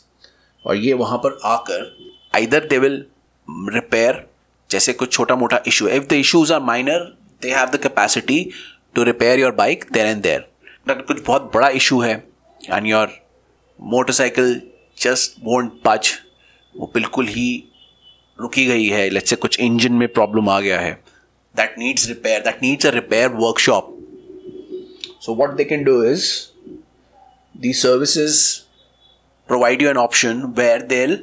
और 0.67 0.77
ये 0.77 0.93
वहाँ 0.93 1.19
पर 1.19 1.41
आकर 1.45 1.97
either 2.37 2.71
they 2.71 2.79
will 2.79 3.07
repair 3.51 4.27
जैसे 4.71 4.93
कुछ 4.93 5.13
छोटा 5.13 5.37
मोटा 5.37 5.61
issue 5.67 5.89
if 5.89 6.05
the 6.05 6.13
issues 6.13 6.53
are 6.53 6.61
minor 6.61 7.19
they 7.43 7.51
have 7.51 7.67
the 7.67 7.77
capacity 7.77 8.51
to 8.95 9.03
repair 9.03 9.39
your 9.39 9.53
bike 9.53 9.85
there 9.93 10.07
and 10.07 10.23
there 10.23 10.49
अगर 10.91 11.03
कुछ 11.03 11.27
बहुत 11.27 11.51
बड़ा 11.55 11.69
इशू 11.69 12.01
है 12.01 12.29
and 12.71 12.87
your 12.87 13.27
motorcycle 13.81 14.63
just 15.01 15.37
won't 15.45 15.73
push 15.85 16.13
वो 16.77 16.91
बिल्कुल 16.95 17.27
ही 17.27 17.65
रुकी 18.41 18.67
गई 18.67 18.87
है। 18.87 19.11
लेट्स 19.11 19.31
से 19.31 19.37
कुछ 19.37 19.61
इंजन 19.61 19.93
में 19.93 20.09
प्रॉब्लम 20.13 20.49
आ 20.49 20.61
गया 20.61 20.81
है। 20.81 21.05
That 21.57 21.75
needs 21.79 22.09
repair 22.09 22.41
that 22.41 22.63
needs 22.63 22.87
a 22.87 22.91
repair 22.91 23.29
workshop 23.29 23.99
so 25.21 25.35
what 25.35 25.51
they 25.51 25.65
can 25.65 25.85
do 25.85 26.05
is 26.05 26.52
the 27.55 27.73
services 27.73 28.43
provide 29.49 29.83
you 29.83 29.89
an 29.91 29.97
option 29.97 30.39
where 30.55 30.83
they'll 30.83 31.19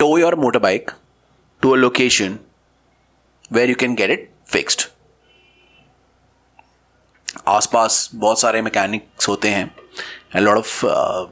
tow 0.00 0.16
your 0.16 0.32
motorbike 0.32 0.92
to 1.62 1.74
a 1.74 1.78
location 1.78 2.38
where 3.50 3.66
you 3.66 3.76
can 3.76 3.94
get 3.94 4.10
it 4.10 4.28
fixed 4.56 4.86
आसपास 7.48 8.08
बहुत 8.14 8.40
सारे 8.40 8.60
mechanics 8.62 9.28
होते 9.28 9.48
हैं 9.50 9.70
a 10.36 10.40
lot 10.40 10.60
of 10.60 10.70
uh, 10.84 11.26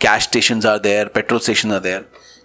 gas 0.00 0.24
stations 0.28 0.66
are 0.70 0.78
there 0.86 1.04
petrol 1.18 1.40
stations 1.40 1.76
are 1.76 1.82
there 1.88 2.00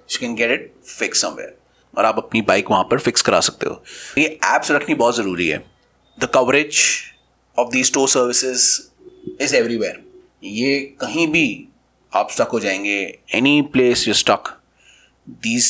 you 0.09 0.19
can 0.19 0.35
get 0.41 0.53
it 0.57 0.67
fixed 0.91 1.25
somewhere 1.25 1.53
और 1.93 2.05
आप 2.05 2.17
अपनी 2.17 2.41
bike 2.49 2.69
वहाँ 2.71 2.83
पर 2.91 2.99
फिक्स 2.99 3.21
करा 3.29 3.39
सकते 3.41 3.69
हो 3.69 3.83
ये 4.17 4.27
एप्स 4.55 4.71
रखनी 4.71 4.95
बहुत 4.95 5.15
ज़रूरी 5.15 5.47
है 5.47 5.63
the 6.17 6.29
coverage 6.33 6.83
of 7.57 7.69
the 7.71 7.83
store 7.83 8.07
services 8.09 8.69
is 9.43 9.55
everywhere 9.55 10.03
ये 10.43 10.79
कहीं 11.01 11.27
भी 11.27 11.67
आप 12.13 12.31
स्टक 12.31 12.49
हो 12.53 12.59
जाएँगे. 12.59 12.97
Any 13.35 13.61
place 13.73 14.07
you 14.07 14.13
stuck 14.13 14.47
these 15.27 15.65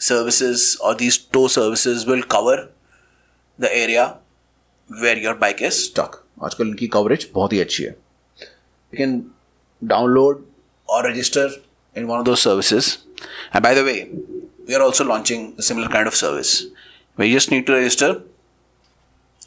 services 0.00 0.76
और 0.78 0.94
these 0.96 1.20
tow 1.32 1.46
services 1.48 2.06
will 2.10 2.22
cover 2.32 2.62
the 3.58 3.64
area 3.64 4.04
where 4.90 5.18
your 5.18 5.34
bike 5.34 5.62
is 5.62 5.74
stuck 5.74 6.22
आजकल 6.44 6.68
इनकी 6.68 6.86
कवरेज 6.86 7.28
बहुत 7.34 7.52
ही 7.52 7.60
अच्छी 7.60 7.82
है. 7.82 7.90
लेकिन 7.90 9.24
डाउनलोड 9.82 10.44
और 10.88 11.10
register 11.10 11.60
in 11.96 12.04
one 12.04 12.18
of 12.18 12.24
those 12.24 12.34
services 12.36 12.96
and 13.54 13.62
by 13.62 13.74
the 13.74 13.84
way 13.84 13.92
we 14.68 14.74
are 14.74 14.80
also 14.80 15.04
launching 15.04 15.52
similar 15.60 15.88
kind 15.92 16.06
of 16.06 16.14
service 16.14 16.62
we 17.18 17.32
just 17.34 17.52
need 17.52 17.66
to 17.66 17.72
register 17.72 18.12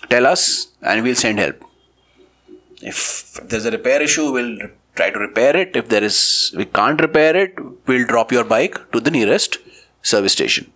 tell 0.10 0.26
us 0.26 0.46
and 0.86 1.04
we'll 1.04 1.16
send 1.16 1.40
help 1.40 1.69
If 2.82 3.40
there's 3.44 3.66
a 3.66 3.72
repair 3.72 4.02
issue, 4.02 4.32
we'll 4.32 4.58
try 4.96 5.10
to 5.10 5.20
repair 5.20 5.56
it. 5.56 5.76
If 5.76 5.90
there 5.90 6.04
is, 6.04 6.54
we 6.56 6.66
can't 6.66 7.00
repair 7.00 7.36
it, 7.36 7.56
we'll 7.88 8.08
drop 8.08 8.32
your 8.32 8.44
bike 8.44 8.92
to 8.92 9.00
the 9.00 9.12
nearest 9.12 9.58
service 10.02 10.34
station. 10.34 10.72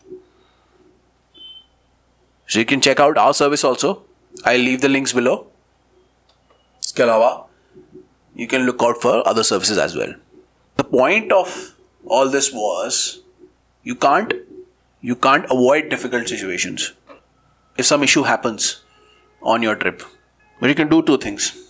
So 2.48 2.60
you 2.60 2.66
can 2.66 2.82
check 2.82 3.00
out 3.00 3.18
our 3.18 3.34
service 3.34 3.64
also. 3.64 4.04
I'll 4.46 4.60
leave 4.60 4.82
the 4.82 4.90
links 4.90 5.14
below. 5.14 5.48
Skalawa, 6.82 7.46
you 8.36 8.48
can 8.48 8.66
look 8.66 8.82
out 8.84 9.02
for 9.02 9.28
other 9.28 9.44
services 9.44 9.78
as 9.78 9.96
well. 9.96 10.14
The 10.76 10.84
point 10.84 11.32
of 11.32 11.76
all 12.06 12.30
this 12.30 12.52
was 12.52 13.22
you 13.84 13.96
can't 13.96 14.34
you 15.02 15.16
can't 15.16 15.46
avoid 15.46 15.90
difficult 15.90 16.28
situations 16.28 16.94
if 17.78 17.86
some 17.86 18.04
issue 18.04 18.24
happens 18.24 18.84
on 19.42 19.62
your 19.62 19.76
trip. 19.76 20.04
But 20.60 20.70
you 20.70 20.76
can 20.76 20.90
do 20.90 21.02
two 21.02 21.18
things. 21.18 21.63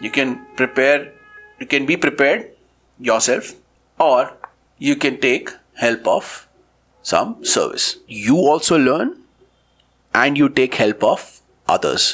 You 0.00 0.10
can 0.10 0.38
prepare 0.56 1.12
you 1.60 1.66
can 1.66 1.86
be 1.86 1.96
prepared 1.96 2.50
yourself 3.00 3.52
or 4.00 4.32
you 4.80 4.96
can 4.96 5.18
take 5.20 5.50
help 5.74 6.06
of 6.06 6.48
some 7.04 7.44
service 7.44 7.96
you 8.06 8.36
also 8.36 8.78
learn 8.78 9.16
and 10.14 10.38
you 10.38 10.48
take 10.48 10.74
help 10.74 11.04
of 11.04 11.28
others 11.68 12.10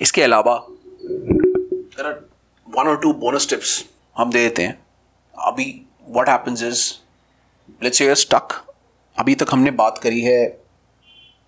इसके 0.00 0.22
अलावा 0.22 0.56
there 1.96 2.06
are 2.06 2.18
one 2.66 2.88
or 2.88 2.96
two 3.02 3.12
bonus 3.24 3.46
tips 3.46 3.82
हम 4.18 4.30
दे 4.32 4.42
देते 4.48 4.62
हैं 4.62 4.78
अभी 5.34 5.66
what 6.16 6.28
happens 6.28 6.62
is 6.62 6.82
let's 7.82 7.98
say 7.98 8.14
stuck 8.14 8.52
अभी 9.18 9.34
तक 9.34 9.52
हमने 9.52 9.70
बात 9.80 9.98
करी 10.02 10.20
है 10.20 10.40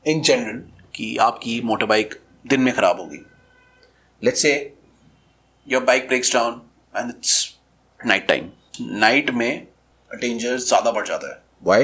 इन 0.07 0.20
जनरल 0.22 0.62
कि 0.94 1.16
आपकी 1.20 1.61
मोटर 1.64 1.87
बाइक 1.87 2.14
दिन 2.49 2.61
में 2.61 2.72
ख़राब 2.75 3.01
होगी 3.01 3.20
let's 4.22 4.42
say 4.42 4.53
Your 5.67 5.84
bike 5.84 6.08
breaks 6.08 6.34
down 6.34 6.62
and 6.97 7.10
it's 7.10 7.34
night 8.06 8.28
time 8.28 8.50
night 8.82 9.30
में 9.41 9.67
डेंजर 10.12 10.58
ज़्यादा 10.58 10.91
बढ़ 10.91 11.08
जाता 11.08 11.32
है 11.32 11.41
why 11.63 11.84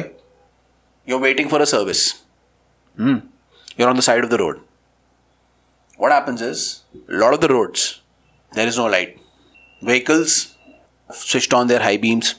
you 1.09 1.15
are 1.15 1.21
waiting 1.21 1.49
for 1.49 1.61
a 1.61 1.65
service 1.75 2.05
you're 3.77 3.89
on 3.89 3.95
the 3.95 4.01
side 4.01 4.23
of 4.23 4.29
the 4.29 4.37
road. 4.39 4.61
What 5.97 6.11
happens 6.11 6.41
is, 6.41 6.83
a 7.09 7.17
lot 7.23 7.33
of 7.33 7.41
the 7.41 7.47
roads, 7.47 8.01
there 8.51 8.67
is 8.67 8.77
no 8.77 8.85
light. 8.85 9.19
Vehicles 9.81 10.55
switched 11.09 11.53
on 11.53 11.67
their 11.67 11.79
high 11.79 11.97
beams, 11.97 12.35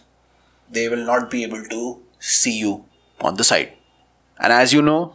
they 0.70 0.88
will 0.88 1.04
not 1.04 1.30
be 1.30 1.42
able 1.44 1.64
to 1.64 2.02
see 2.20 2.58
you 2.58 2.84
on 3.20 3.36
the 3.36 3.44
side. 3.44 3.72
And 4.40 4.52
as 4.52 4.72
you 4.72 4.82
know, 4.82 5.14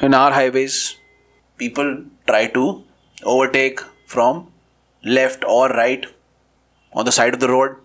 in 0.00 0.14
our 0.14 0.32
highways, 0.32 0.96
people 1.58 2.04
try 2.26 2.46
to 2.48 2.82
overtake 3.24 3.80
from 4.06 4.52
left 5.05 5.43
or 5.45 5.69
right 5.69 6.05
on 6.93 7.05
the 7.05 7.11
side 7.11 7.33
of 7.33 7.39
the 7.39 7.47
road. 7.47 7.75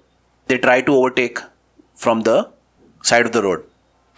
They 0.49 0.59
try 0.59 0.81
to 0.81 0.95
overtake 0.95 1.39
from 1.97 2.23
the 2.23 2.49
side 3.05 3.27
of 3.27 3.33
the 3.33 3.43
road. 3.43 3.67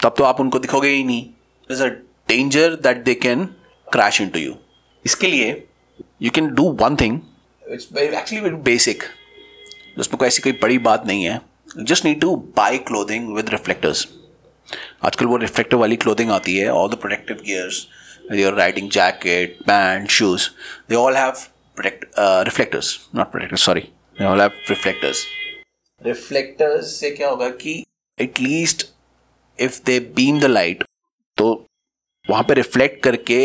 तब 0.01 0.15
तो 0.19 0.25
आप 0.25 0.41
उनको 0.41 0.59
दिखोगे 0.59 0.89
ही 0.89 1.03
नहीं 1.05 1.27
is 1.71 1.83
a 1.83 1.89
danger 2.29 2.75
that 2.83 3.03
they 3.05 3.15
can 3.23 3.45
crash 3.89 4.21
into 4.29 4.39
you 4.39 4.55
इसके 5.05 5.27
लिए 5.27 5.51
you 6.23 6.31
can 6.35 6.49
do 6.55 6.71
one 6.81 6.97
thing 7.01 7.21
it's 7.63 7.89
actually 7.97 8.41
very 8.41 8.57
basic 8.71 9.03
उसमें 9.99 10.19
कोई 10.19 10.29
ऐसी 10.29 10.43
कोई 10.43 10.53
बड़ी 10.63 10.79
बात 10.89 11.07
नहीं 11.07 11.25
है 11.25 11.41
just 11.81 12.05
need 12.05 12.21
to 12.21 12.35
buy 12.57 12.79
clothing 12.89 13.35
with 13.35 13.51
reflectors 13.51 14.07
आजकल 15.05 15.27
वो 15.27 15.37
रिफ्लेक्टर 15.37 15.77
वाली 15.77 15.97
क्लोथिंग 16.05 16.31
आती 16.31 16.57
है 16.57 16.69
all 16.73 16.91
the 16.91 16.99
protective 17.01 17.43
gears 17.47 17.87
your 18.33 18.55
riding 18.55 18.91
jacket 18.91 19.57
pants 19.67 20.11
shoes 20.11 20.49
they 20.91 20.95
all 20.97 21.17
have 21.17 21.33
not 21.79 23.31
protector 23.31 23.57
sorry 23.57 23.81
they 23.81 24.25
all 24.25 24.41
have 24.41 24.51
reflectors 24.69 25.25
reflectors 26.07 26.95
से 27.01 27.11
क्या 27.11 27.29
होगा 27.29 27.49
कि 27.49 27.85
at least 28.21 28.87
if 29.61 29.81
they 29.87 30.01
beam 30.01 30.41
the 30.41 30.45
light 30.45 30.85
तो 31.37 31.67
वहाँ 32.31 32.43
पे 32.43 32.55
रिफ्लेक्ट 32.55 33.03
करके 33.03 33.39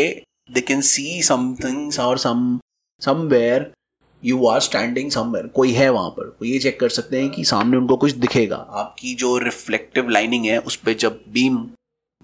दे 0.50 0.60
कैन 0.60 0.80
सी 0.80 1.22
समथिंग 1.22 1.98
और 2.00 2.18
some 2.18 2.58
somewhere 3.02 3.70
you 4.24 4.46
are 4.46 4.60
standing 4.60 5.10
somewhere 5.10 5.46
कोई 5.46 5.72
है 5.72 5.88
वहाँ 5.88 6.10
पर। 6.10 6.26
वो 6.26 6.44
ये 6.44 6.58
चेक 6.58 6.80
कर 6.80 6.88
सकते 6.88 7.20
हैं 7.20 7.30
कि 7.30 7.44
सामने 7.44 7.76
उनको 7.76 7.96
कुछ 7.96 8.12
दिखेगा। 8.12 8.56
आपकी 8.56 9.14
जो 9.14 9.36
रिफ्लेक्टिव 9.38 10.08
लाइनिंग 10.08 10.46
है 10.46 10.58
उस 10.58 10.76
पर 10.76 10.92
जब 10.92 11.20
बीम 11.28 11.68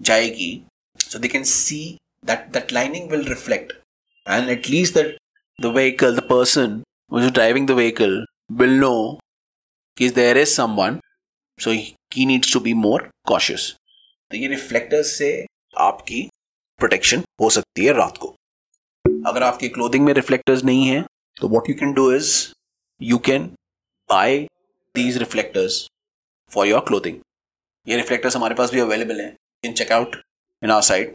जाएगी 0.01 0.61
so 0.99 1.19
they 1.19 1.27
can 1.27 1.43
see 1.43 1.97
that 2.25 2.47
that 2.53 2.73
lining 2.73 3.09
will 3.11 3.23
reflect 3.23 3.73
and 4.29 4.49
at least 4.49 4.93
that 4.93 5.17
the 5.59 5.65
vehicle 5.75 6.15
the 6.15 6.27
person 6.29 6.81
who 7.11 7.19
is 7.21 7.31
driving 7.31 7.65
the 7.69 7.75
vehicle 7.79 8.15
will 8.59 8.77
know 8.83 8.99
कि 9.97 10.09
there 10.13 10.37
is 10.43 10.53
someone 10.59 10.99
so 11.59 11.73
he 12.15 12.25
needs 12.25 12.53
to 12.53 12.61
be 12.67 12.73
more 12.85 13.01
cautious 13.31 13.71
तो 14.31 14.37
ये 14.37 14.47
reflectors 14.47 15.17
से 15.17 15.29
आपकी 15.79 16.21
protection 16.79 17.23
हो 17.41 17.49
सकती 17.49 17.85
है 17.85 17.93
रात 17.93 18.17
को 18.17 18.35
अगर 19.29 19.43
आपकी 19.43 19.69
क्लोथिंग 19.69 20.05
में 20.05 20.13
रिफ्लेक्टर्स 20.13 20.63
नहीं 20.63 20.87
है 20.87 21.03
So 21.37 21.47
what 21.47 21.67
you 21.67 21.75
can 21.75 21.93
do 21.93 22.11
is 22.11 22.53
you 23.01 23.19
can 23.19 23.55
buy 24.09 24.47
these 24.95 25.19
reflectors 25.19 25.87
for 26.51 26.65
your 26.65 26.81
clothing. 26.81 27.17
ये 27.87 28.01
reflectors 28.01 28.35
हमारे 28.35 28.55
पास 28.55 28.71
भी 28.71 28.79
available 28.81 29.19
हैं. 29.19 29.31
You 29.31 29.69
can 29.69 29.75
check 29.79 29.91
out 29.91 30.15
in 30.61 30.73
our 30.75 30.85
site. 30.89 31.11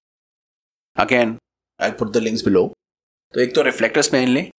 Again, 0.97 1.39
I'll 1.81 1.97
put 2.03 2.13
the 2.13 2.21
links 2.21 2.43
below. 2.43 2.65
तो 3.35 3.41
एक 3.41 3.55
तो 3.55 3.63
रिफ्लेक्टर्स 3.63 4.09
पहन 4.09 4.29
लें, 4.29 4.51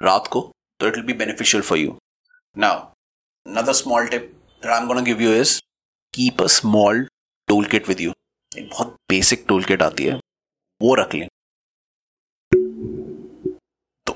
रात 0.00 0.26
को 0.26 0.40
तो 0.80 0.86
it 0.86 0.94
will 0.94 1.04
be 1.06 1.12
beneficial 1.14 1.62
for 1.62 1.78
you 1.78 1.96
now 2.56 2.88
another 3.46 3.72
small 3.72 4.06
tip 4.08 4.32
I'm 4.62 4.86
gonna 4.86 5.02
give 5.04 5.20
you 5.22 5.32
is 5.34 5.58
keep 6.14 6.42
a 6.42 6.46
small 6.52 7.06
tool 7.48 7.66
kit 7.70 7.88
with 7.88 8.00
you 8.00 8.12
एक 8.52 8.68
बहुत 8.70 8.96
बेसिक 9.08 9.44
टूल 9.48 9.64
किट 9.64 9.82
आती 9.82 10.04
है, 10.04 10.14
वो 10.80 10.94
रख 10.94 11.14
लें। 11.14 11.28
तो 14.06 14.14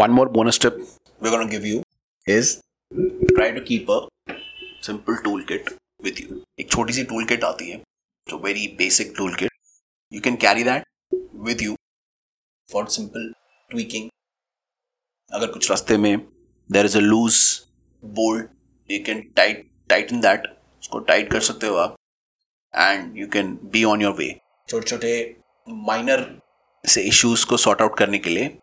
one 0.00 0.10
more 0.10 0.28
bonus 0.30 0.60
tip 0.62 0.76
we 1.22 1.30
gonna 1.30 1.48
give 1.50 1.64
you 1.66 1.82
is 2.26 2.56
try 2.92 3.52
to 3.52 3.60
keep 3.68 3.90
a 3.90 3.98
simple 4.86 5.16
tool 5.24 5.44
kit 5.44 5.70
with 6.04 6.20
you 6.20 6.42
एक 6.60 6.70
छोटी 6.70 6.92
सी 6.92 7.04
टूल 7.04 7.24
किट 7.26 7.44
आती 7.44 7.70
है, 7.70 7.80
जो 8.26 8.38
very 8.38 8.66
basic 8.78 9.14
tool 9.16 9.34
kit 9.34 9.52
you 10.12 10.20
can 10.20 10.36
carry 10.44 10.64
that 10.64 10.84
with 11.46 11.62
you 11.62 11.76
for 12.68 12.88
simple 12.90 13.32
tweaking 13.70 14.08
अगर 15.30 15.52
कुछ 15.52 15.70
रास्ते 15.70 15.96
में 15.98 16.16
there 16.70 16.86
is 16.86 16.96
a 16.98 17.00
loose 17.00 17.36
bolt 18.02 18.50
you 18.90 18.98
can 19.06 19.22
tight 19.36 19.68
tighten 19.88 20.20
that 20.20 20.46
उसको 20.82 20.98
टाइट 21.10 21.30
कर 21.32 21.40
सकते 21.50 21.66
हो 21.66 21.76
आप 21.76 21.96
and 22.74 23.16
you 23.18 23.28
can 23.28 23.58
be 23.72 23.84
on 23.84 24.02
your 24.02 24.14
way 24.18 24.34
छोटे 24.68 24.86
छोटे 24.88 25.14
माइनर 25.86 26.26
से 26.84 27.02
इश्यूज़ 27.08 27.46
को 27.46 27.56
सॉर्ट 27.56 27.82
आउट 27.82 27.98
करने 27.98 28.18
के 28.18 28.30
लिए 28.30 28.56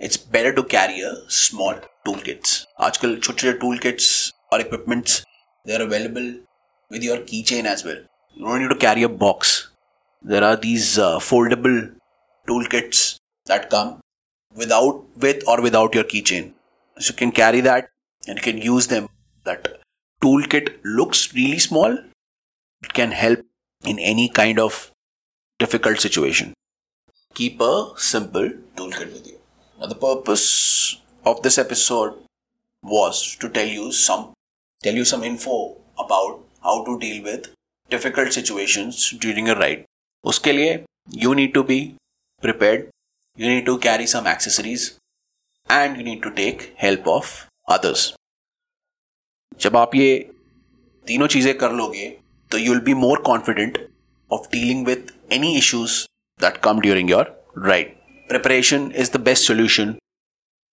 it's 0.00 0.16
better 0.16 0.52
to 0.52 0.62
carry 0.64 1.00
a 1.00 1.10
tool 1.50 1.78
toolkits. 2.06 2.56
आजकल 2.80 3.16
छोटे 3.16 3.40
छोटे 3.40 3.52
टूल 3.58 3.78
किट्स 3.78 4.32
और 4.52 4.60
equipments 4.60 5.20
they 5.66 5.74
are 5.74 5.80
available 5.80 6.34
with 6.90 7.04
your 7.04 7.16
keychain 7.28 7.66
as 7.66 7.80
well. 7.84 7.96
You 8.36 8.44
don't 8.44 8.60
need 8.60 8.68
to 8.68 8.76
carry 8.76 9.02
a 9.02 9.08
box. 9.20 9.52
There 10.24 10.44
are 10.44 10.56
these 10.56 10.90
uh, 10.98 11.18
foldable 11.18 11.78
toolkits 12.48 13.00
that 13.45 13.69
come 13.69 13.99
without 14.55 15.05
with 15.17 15.47
or 15.47 15.61
without 15.61 15.95
your 15.95 16.03
keychain. 16.03 16.53
So 16.99 17.11
you 17.11 17.17
can 17.17 17.31
carry 17.31 17.61
that 17.61 17.89
and 18.27 18.37
you 18.37 18.43
can 18.43 18.57
use 18.57 18.87
them. 18.87 19.09
That 19.43 19.79
toolkit 20.23 20.77
looks 20.83 21.33
really 21.33 21.59
small. 21.59 21.97
It 22.83 22.93
can 22.93 23.11
help 23.11 23.39
in 23.85 23.99
any 23.99 24.29
kind 24.29 24.59
of 24.59 24.91
difficult 25.59 25.99
situation. 25.99 26.53
Keep 27.33 27.61
a 27.61 27.93
simple 27.97 28.49
toolkit 28.75 29.13
with 29.13 29.27
you. 29.27 29.39
Now, 29.79 29.87
the 29.87 29.95
purpose 29.95 30.97
of 31.25 31.41
this 31.41 31.57
episode 31.57 32.13
was 32.83 33.35
to 33.37 33.49
tell 33.49 33.67
you 33.67 33.91
some 33.91 34.33
tell 34.83 34.93
you 34.93 35.05
some 35.05 35.23
info 35.23 35.77
about 35.97 36.43
how 36.63 36.83
to 36.85 36.97
deal 36.99 37.23
with 37.23 37.49
difficult 37.89 38.33
situations 38.33 39.09
during 39.25 39.49
a 39.49 39.55
ride. 39.55 39.85
उसके 40.25 40.51
लिए 40.51 40.83
you 41.23 41.35
need 41.35 41.53
to 41.53 41.63
be 41.63 41.79
prepared, 42.41 42.89
you 43.38 43.48
need 43.48 43.66
to 43.66 43.78
carry 43.78 44.06
some 44.06 44.26
accessories, 44.26 44.84
and 45.68 45.96
you 45.96 46.04
need 46.04 46.22
to 46.22 46.30
take 46.32 46.62
help 46.78 47.08
of 47.16 47.32
others. 47.68 48.04
जब 49.60 49.76
आप 49.76 49.94
ये 49.94 50.08
तीनों 51.06 51.26
चीज़ें 51.34 51.56
कर 51.58 51.72
लोगे 51.72 52.08
तो 52.50 52.58
you 52.58 52.72
will 52.72 52.80
be 52.84 52.94
more 52.94 53.22
confident 53.26 53.78
of 54.30 54.48
dealing 54.52 54.86
with 54.86 55.12
any 55.32 55.56
issues 55.58 56.04
that 56.40 56.56
come 56.64 56.80
during 56.80 57.10
your 57.10 57.34
ride 57.66 57.94
preparation 58.28 58.90
is 58.96 59.12
the 59.12 59.20
best 59.28 59.46
solution 59.46 59.92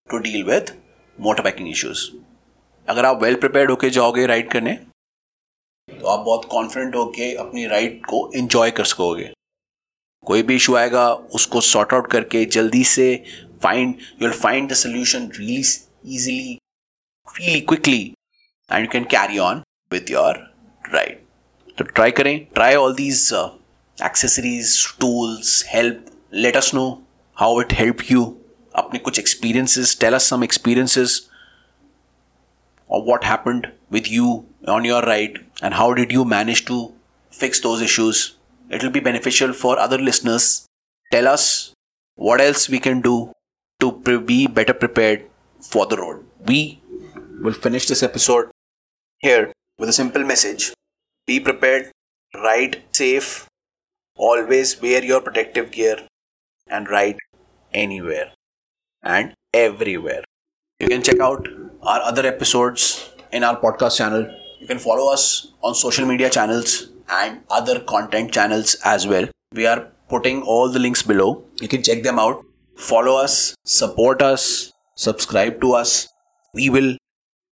to 0.10 0.18
deal 0.28 0.44
with 0.44 0.74
motor 1.18 1.44
biking 1.44 1.70
issues 1.70 2.08
अगर 2.88 3.06
आप 3.06 3.22
वेल 3.24 3.36
प्रिपेयर्ड 3.40 3.72
होके 3.72 3.90
जाओगे 4.00 4.26
राइड 4.28 4.52
करने 4.52 4.74
तो 5.90 6.08
आप 6.08 6.26
बहुत 6.26 6.46
कॉन्फिडेंट 6.52 6.96
होके 6.96 7.34
अपनी 7.46 7.66
राइड 7.68 8.06
को 8.06 8.30
एंजॉय 8.36 8.72
कर 8.72 8.86
सकोगे। 8.86 9.33
कोई 10.26 10.44
भी 10.44 10.56
इशू 10.56 10.76
आएगा, 10.76 11.08
उसको 11.14 11.62
सॉर्ट 11.62 11.94
आउट 11.94 12.12
करके 12.12 12.44
जल्दी 12.56 12.84
से 12.84 13.08
find 13.64 13.96
you 14.22 14.28
will 14.28 14.38
find 14.40 14.70
the 14.72 14.74
solution 14.76 15.30
release 15.38 15.78
easily 16.06 16.58
really 17.28 17.62
quickly 17.62 18.02
and 18.70 18.82
you 18.82 18.92
can 18.92 19.04
carry 19.12 19.38
on 19.40 19.64
with 19.92 20.12
your 20.12 20.40
ride 20.84 21.24
तो 21.78 21.84
ट्राई 21.86 22.12
करें 22.12 22.38
try 22.54 22.76
all 22.76 22.94
these 22.96 23.30
accessories 23.98 24.76
tools 25.00 25.64
help 25.68 26.06
let 26.34 26.58
us 26.58 26.74
know 26.76 26.88
how 27.38 27.62
it 27.62 27.74
help 27.74 28.12
you 28.12 28.24
अपने 28.76 29.00
कुछ 29.00 29.20
experiences 29.20 29.98
tell 30.00 30.14
us 30.14 30.30
some 30.30 30.44
experiences 30.44 31.22
और 32.90 33.02
what 33.08 33.26
happened 33.26 33.68
with 33.92 34.08
you 34.08 34.44
on 34.70 34.86
your 34.86 35.06
ride 35.06 35.38
and 35.64 35.74
how 35.74 35.92
did 35.94 36.12
you 36.12 36.24
manage 36.26 36.66
to 36.66 36.80
fix 37.34 37.62
those 37.64 37.84
issues 37.84 38.28
It 38.74 38.84
will 38.84 38.96
be 38.98 39.00
beneficial 39.00 39.54
for 39.54 39.78
other 39.80 39.98
listeners. 39.98 40.66
Tell 41.12 41.28
us 41.28 41.74
what 42.16 42.42
else 42.42 42.68
we 42.70 42.80
can 42.80 43.02
do 43.02 43.32
to 43.80 43.92
be 44.32 44.48
better 44.48 44.74
prepared 44.74 45.26
for 45.62 45.86
the 45.86 45.98
road. 45.98 46.26
We 46.48 46.82
will 47.42 47.54
finish 47.54 47.88
this 47.88 48.04
episode 48.04 48.50
here 49.20 49.52
with 49.78 49.90
a 49.90 49.94
simple 49.94 50.24
message 50.24 50.74
be 51.26 51.40
prepared, 51.40 51.92
ride 52.36 52.84
safe, 52.92 53.48
always 54.18 54.82
wear 54.82 55.04
your 55.04 55.22
protective 55.22 55.72
gear, 55.72 55.98
and 56.68 56.90
ride 56.90 57.18
anywhere 57.74 58.32
and 59.04 59.34
everywhere. 59.54 60.24
You 60.80 60.88
can 60.88 61.04
check 61.04 61.20
out 61.20 61.48
our 61.82 62.02
other 62.02 62.26
episodes 62.26 63.12
in 63.32 63.44
our 63.44 63.60
podcast 63.60 63.98
channel. 63.98 64.26
You 64.64 64.68
can 64.68 64.80
follow 64.80 65.12
us 65.12 65.48
on 65.62 65.76
social 65.76 66.06
media 66.06 66.30
channels 66.30 66.88
and 67.10 67.42
other 67.50 67.82
content 67.82 68.32
channels 68.32 68.78
as 68.86 69.06
well. 69.06 69.28
We 69.52 69.66
are 69.66 69.90
putting 70.08 70.42
all 70.44 70.70
the 70.70 70.80
links 70.80 71.02
below. 71.02 71.44
You 71.60 71.68
can 71.68 71.84
check 71.84 72.02
them 72.04 72.18
out. 72.18 72.46
Follow 72.78 73.18
us, 73.18 73.56
support 73.66 74.22
us, 74.22 74.72
subscribe 74.96 75.60
to 75.60 75.74
us. 75.74 76.08
We 76.54 76.70
will 76.70 76.96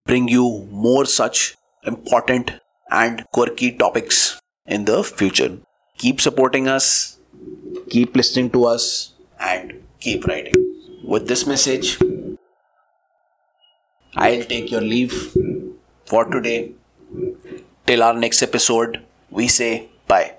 bring 0.06 0.30
you 0.30 0.70
more 0.72 1.06
such 1.06 1.58
important 1.84 2.54
and 2.90 3.26
quirky 3.34 3.74
topics 3.74 4.40
in 4.66 4.86
the 4.86 5.04
future. 5.04 5.58
Keep 5.98 6.22
supporting 6.22 6.70
us, 6.70 7.20
keep 7.90 8.16
listening 8.16 8.52
to 8.52 8.64
us, 8.64 9.16
and 9.38 9.84
keep 10.00 10.26
writing. 10.28 10.54
With 11.04 11.28
this 11.28 11.46
message, 11.46 11.98
I'll 14.16 14.46
take 14.46 14.72
your 14.72 14.80
leave 14.80 15.36
for 16.06 16.24
today. 16.24 16.76
Till 17.86 18.02
our 18.04 18.14
next 18.14 18.42
episode, 18.42 19.02
we 19.30 19.48
say 19.48 19.90
bye. 20.08 20.34